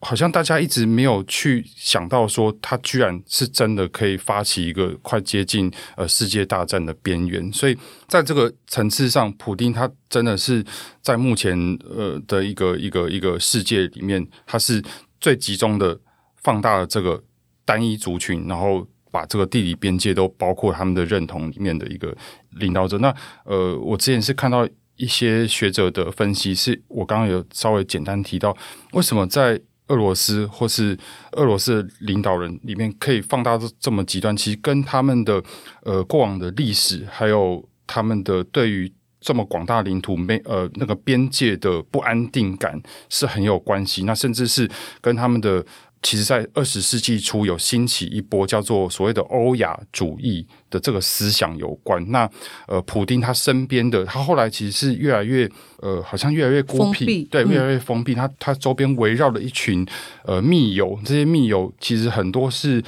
[0.00, 7.50] 好像大家一直没有去想到说，他居然是真的可以发起一个快接近呃世界大战的边缘。
[7.52, 7.76] 所以
[8.06, 10.64] 在这个层次上，普丁他真的是
[11.02, 14.82] 在目前呃的一个一个一个世界里面，他是
[15.18, 15.98] 最集中的
[16.36, 17.22] 放大了这个
[17.64, 22.14] 单一族群，然后把这个地理边界都包括他们的认同里面的一个
[22.50, 22.98] 领导者。
[22.98, 23.12] 那
[23.44, 28.54] 呃，我之前是看到一些学者的分析，是我刚刚有稍微简单提到，
[28.92, 30.96] 为什么在俄罗斯或是
[31.32, 35.42] 俄罗斯领导人里面可以放大这么极端，其实跟他们的
[35.82, 44.04] 呃过往的历史，还有他们的对于这么广大领土没呃那个边界的不安定感是很有关系。
[44.04, 44.70] 那甚至是
[45.00, 45.64] 跟他们的。
[46.06, 52.00] 其实，在二十世纪初有兴起一波叫做所谓的欧亚主义的这个思想有关。
[52.12, 52.30] 那
[52.68, 58.14] 呃，普丁他身边的他后来其实是越来越呃，好像越来越孤僻，对，越来越封闭。
[58.14, 59.84] 他他周边围绕了一群
[60.22, 62.80] 呃密友，这些密友其实很多是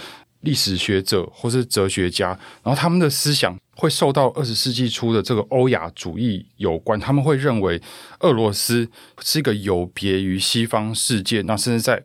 [0.43, 2.29] 历史学者或是哲学家，
[2.63, 7.01] 然后他们的思想会受到二十世纪初的这个欧亚主义有关。
[7.01, 7.83] 他们会认为
[8.21, 8.89] 俄罗斯
[9.23, 12.01] 是一个有别于西方世界，那甚至在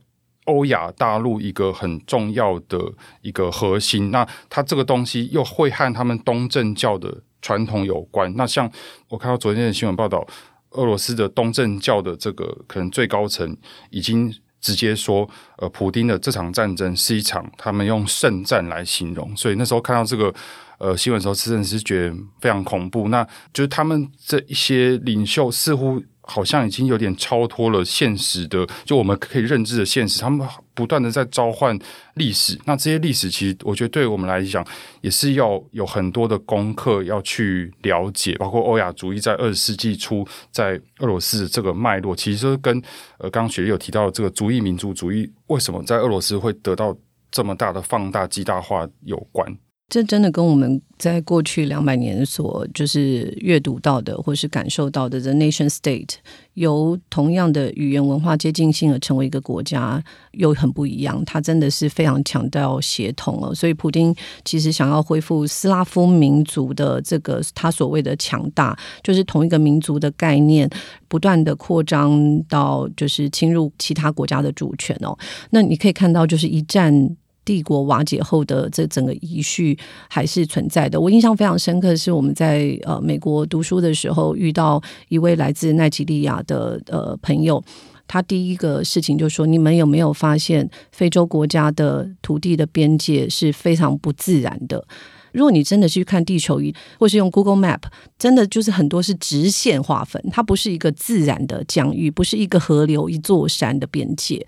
[0.46, 2.78] 欧亚大陆一个很重要的
[3.22, 8.34] 一个核心，那它这个东西又会和他们东正教的传统有关。
[8.36, 8.70] 那像
[9.10, 10.26] 我看到昨天的新闻报道，
[10.72, 13.56] 俄罗斯的东正教的这个可能最高层
[13.90, 19.36] 已经直接说，呃，普丁的这场战争是一场他们用圣战来形容。
[19.38, 20.34] 所以那时候看到这个
[20.78, 23.08] 呃新闻时候，真的是觉得非常恐怖。
[23.08, 23.24] 那
[23.54, 26.04] 就是他们这一些领袖似乎。
[26.26, 30.20] 好像已经有点超脱了现实的，就我们可以认知的现实。
[30.22, 31.78] 他们不断的在召唤
[32.16, 34.66] 历史，那这些历史其实我觉得对我们来讲
[35.02, 42.82] 也是要有很多的功课要去了解，包括欧亚主义在二十世纪初在俄罗斯的这个脉络，其实跟
[43.20, 46.96] 呃刚刚雪莉有提到的这个族裔民族主义为什么在俄罗斯会得到
[47.30, 49.46] 这么大的放大极大化有关。
[49.90, 56.16] 这真的跟我们在过去两百年所就是阅读到的，或是感受到的，the nation state
[56.56, 61.24] 由同样的语言文化接近性而成为一个国家，又很不一样。
[61.26, 63.54] 它真的是非常强调协同了。
[63.54, 70.68] 所以，普丁其实想要恢复斯拉夫民族的这个他所谓的强大，就是同一个民族的概念，
[71.08, 75.16] 不断的扩张到就是侵入其他国家的主权哦。
[75.52, 77.16] 那你可以看到，就是一战。
[77.46, 79.78] 帝国瓦解后的这整个遗绪
[80.10, 81.00] 还是存在的。
[81.00, 87.64] 我印象非常深刻，是我们在呃美国读书的时候遇到一位来自奈及利亚的呃朋友，
[88.08, 94.86] 他第一个事情就说：你们有没有发现非洲国家的土地的边界是非常不自然的？
[95.34, 97.82] 如果你真的去看地球仪，或是用 Google Map，
[98.18, 104.46] 真的就是很多是直线划分，它不是一个自然的疆域，不是一个河流、一座山的边界。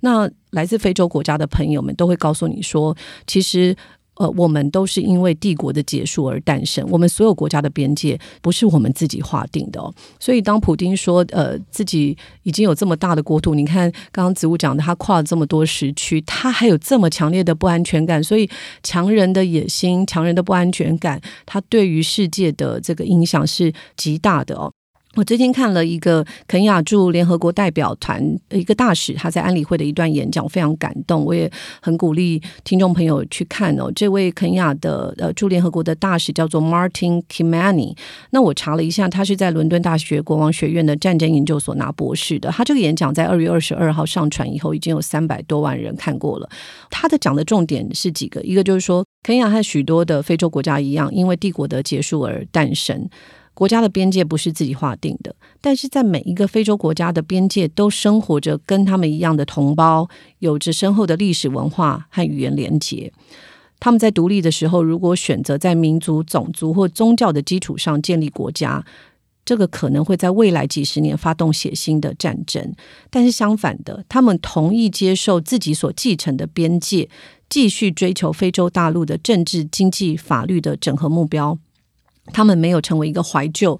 [0.00, 3.76] 那来自非洲国家的朋友们都会告诉你说，其实。
[4.18, 6.86] 呃，我们都是因为帝国的结束而诞生。
[6.90, 9.92] 我们所有国家的边界不是我们自己划定的哦。
[10.18, 18.22] 所以，当普丁说，呃，自己已经有这么大的国土，你看刚刚子午讲的，他跨了这么多时区，他还有这么强烈的不安全感。
[18.22, 18.48] 所以，
[18.82, 24.72] 强人的野心、强人的不安全感，他对于世界的这个影响是极大的哦。
[25.18, 31.24] 我最近看了一个肯亚驻联合国代表团一个大使他在安理会的一段演讲，非常感动。
[31.24, 31.50] 我也
[31.82, 33.90] 很鼓励听众朋友去看哦。
[33.96, 37.96] 这位肯亚的呃驻联合国的大使叫做 Martin Kimani。
[38.30, 42.48] 那我查了一下，他是在伦敦大学国王学院的战争研究所拿博士的。
[42.52, 46.48] 他这个演讲在二月二十二号上传以后，已经有三百多万人看过了。
[46.90, 53.10] 他的讲的重点是几个，一个就是说，肯亚和许多的非洲国家一样，因为帝国的结束而诞生。
[53.58, 63.12] 国家的边界不是自己划定的，但是在每一个非洲国家的边界都生活着跟他们一样的同胞，有着深厚的历史文化和语言连结。
[63.80, 68.84] 他们在独立的时候，如果选择在民族、种族或宗教的基础上建立国家，
[69.44, 72.72] 这个可能会在未来几十年发动血腥的战争。
[73.10, 77.08] 但是相反的，他们同意接受自己所继承的边界，
[77.50, 81.58] 继续追求非洲大陆的政治、经济、法律的整合目标。
[82.32, 83.78] 他们没有成为一个怀旧。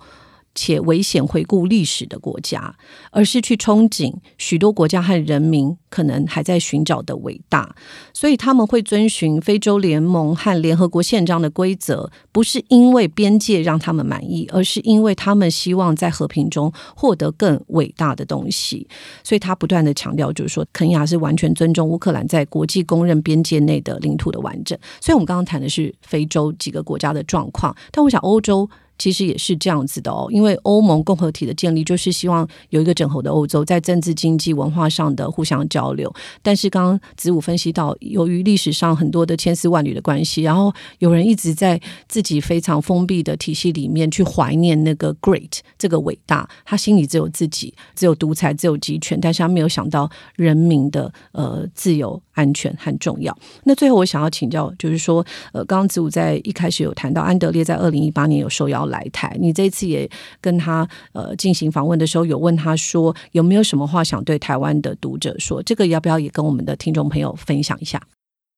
[0.58, 2.74] 且危险回顾历史的国家，
[3.12, 7.76] 而是去憧憬许多国家和人民可能还在寻找的伟大。
[8.12, 18.88] 所以他们会遵循非洲联盟和联合国宪章的规则，不是因为边界让他们满意，而是因为他们希望在和平中获得更伟大的东西。
[19.22, 24.76] 所以他不断的强调，就是说肯亚是完全尊重乌克兰在国际公认边界内的领土的完整。
[25.00, 28.68] 所以我们刚刚谈的是非洲几个国家的状况，但我想欧洲。
[28.98, 36.12] 其实也是这样子的哦，因为欧盟共和体的建立就是希望有一个整合的欧洲，在政治、经济、文化上的互相交流。
[36.42, 53.36] 但是刚刚子午分析到，由于历史上很多的千丝万缕的关系，然后有人一直在自己非常封闭的体系里面去怀念那个 great 这个伟大，他心里只有自己，只有独裁，只有集权，但是他没有想到人民的呃自由、安全很重要。
[53.64, 58.78] 那最后我想要请教，就是说，呃，刚刚子午在一开始有谈到安德烈在二零一八年有受邀。
[58.88, 60.08] 来台，你这次也
[60.40, 65.62] 跟他呃进行访问的时候，有问他说有没有什么话想对台湾的读者说？
[65.62, 68.00] 这个要不要也跟我们的听众朋友分享一下？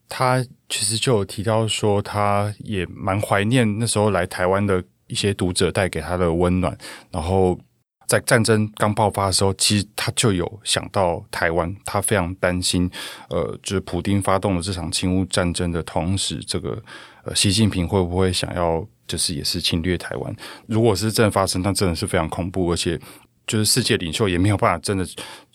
[0.09, 6.76] 他其实就有提到说，他也蛮怀念那时候来台湾的一些读者带给他的温暖。
[7.11, 7.59] 然后
[8.11, 12.90] 在战争刚爆发的时候，其实他就有想到台湾，他非常担心，
[13.28, 16.82] 呃，就是普丁发动了这场侵乌战争的同时，这个
[17.22, 18.84] 呃习近平会不会想要？
[19.06, 20.36] 就是也是侵略台湾，
[20.66, 22.96] 如果是真的发生，那真的是非常恐怖，而且
[23.51, 25.05] 就是世界领袖也没有办法真的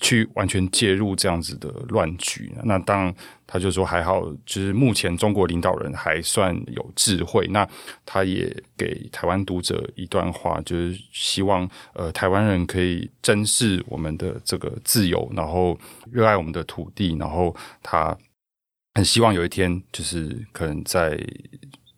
[0.01, 2.51] 去完全介入这样子的乱局。
[2.65, 3.15] 那当然，
[3.47, 7.47] 他就说还好，就是目前中国领导人还算有智慧。
[7.47, 7.65] 那
[8.05, 15.79] 他也给台湾读者一段话，就是希望呃台湾人可以珍视我们的这个自由，然后
[16.11, 18.17] 热爱我们的土地，然后他
[18.95, 21.17] 很希望有一天，就是可能在。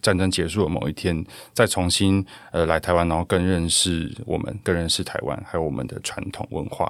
[0.07, 6.89] 战争结束的某一天，再重新呃来台湾，然后更认识我们，更认识台湾，还有我们的传统文化。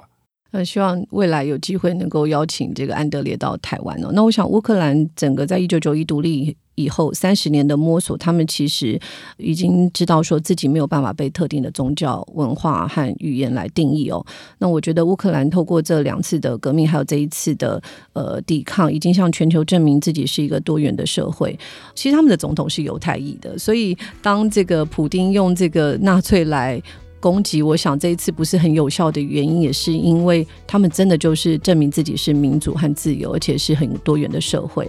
[0.52, 4.10] 呃，希望未来有机会能够邀请这个安德烈到台湾哦。
[4.12, 6.56] 那我想乌克兰整个在一九九一独立。
[6.78, 8.98] 以后三十年的摸索，他们其实
[9.36, 14.24] 已经知道说自己没有办法被特定的宗教文化和语言来定义哦。
[14.58, 21.58] 那我觉得乌克兰透过这两次的革命，还有这一次的呃抵抗，已经向全球证明自己是一个多元的社会。
[21.94, 26.80] 其实他们的总统是犹太裔的，所以当这个普丁用这个纳粹来
[27.20, 34.88] 攻击，我想这一次不是很有效的原因，也是因为他们真的就是证明自己是民主和自由，而且是很多元的社会。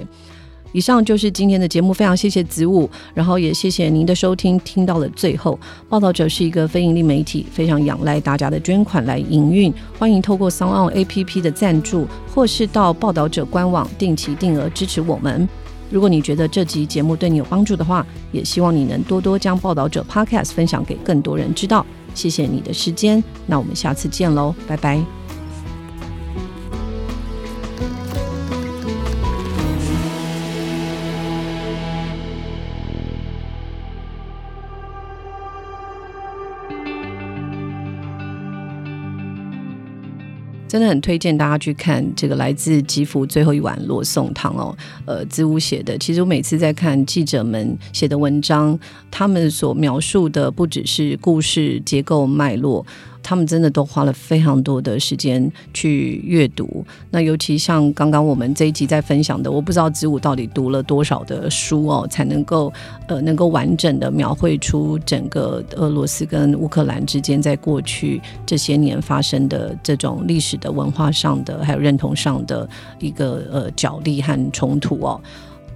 [0.72, 4.60] 以上就是今天的节目，非常谢谢子午，然后也谢谢您的收听。
[4.60, 9.74] 听到了最后，报道者是一个非盈利媒体，非常仰赖大家的捐款来营运。
[9.98, 15.48] 欢迎透过 s o n A P P 的赞助，或是到报道者官网定期定额支持我们。
[15.90, 21.84] 如果你觉得这集节目对你有帮助的话，也希望你能多多将报道者 Podcast 分享给更多人知道。
[22.14, 25.19] 谢谢你的时间，那我们下次见喽，拜拜。
[40.80, 44.74] 真的很推荐大家去看这个来自吉福最后一碗罗宋汤哦，
[45.06, 45.98] 呃，子午写的。
[45.98, 48.80] 其实我每次在看记者们写的文章，
[49.12, 52.86] 他们所描述的不只是故事结构脉络。
[53.30, 56.84] 他们真的都花了非常多的时间去阅读。
[57.12, 62.74] 那尤其像刚刚我们这一集在分享的，我不知道子午到底读了多少的书哦，才能够
[63.08, 72.68] 呃能够完整的描绘出整个俄罗斯跟乌克兰之间在过去这些年发生的这种历史的文化上的还有认同上的
[72.98, 75.22] 一个呃角力和冲突哦。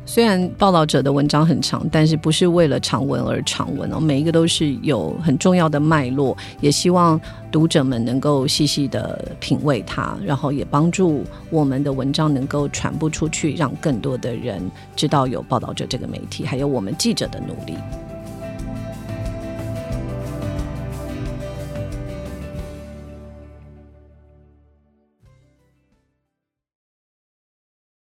[0.05, 7.19] 虽然报道者的文章很长，但是不是为了长文而长文哦，每一个都是有很重要的脉络，也希望
[7.51, 14.61] 读者们能够细细的品味它，然后也帮助我们的文章能够传播出去，让更多的人
[14.95, 17.77] 知道有报道者这个媒体，还有我们记者的努力。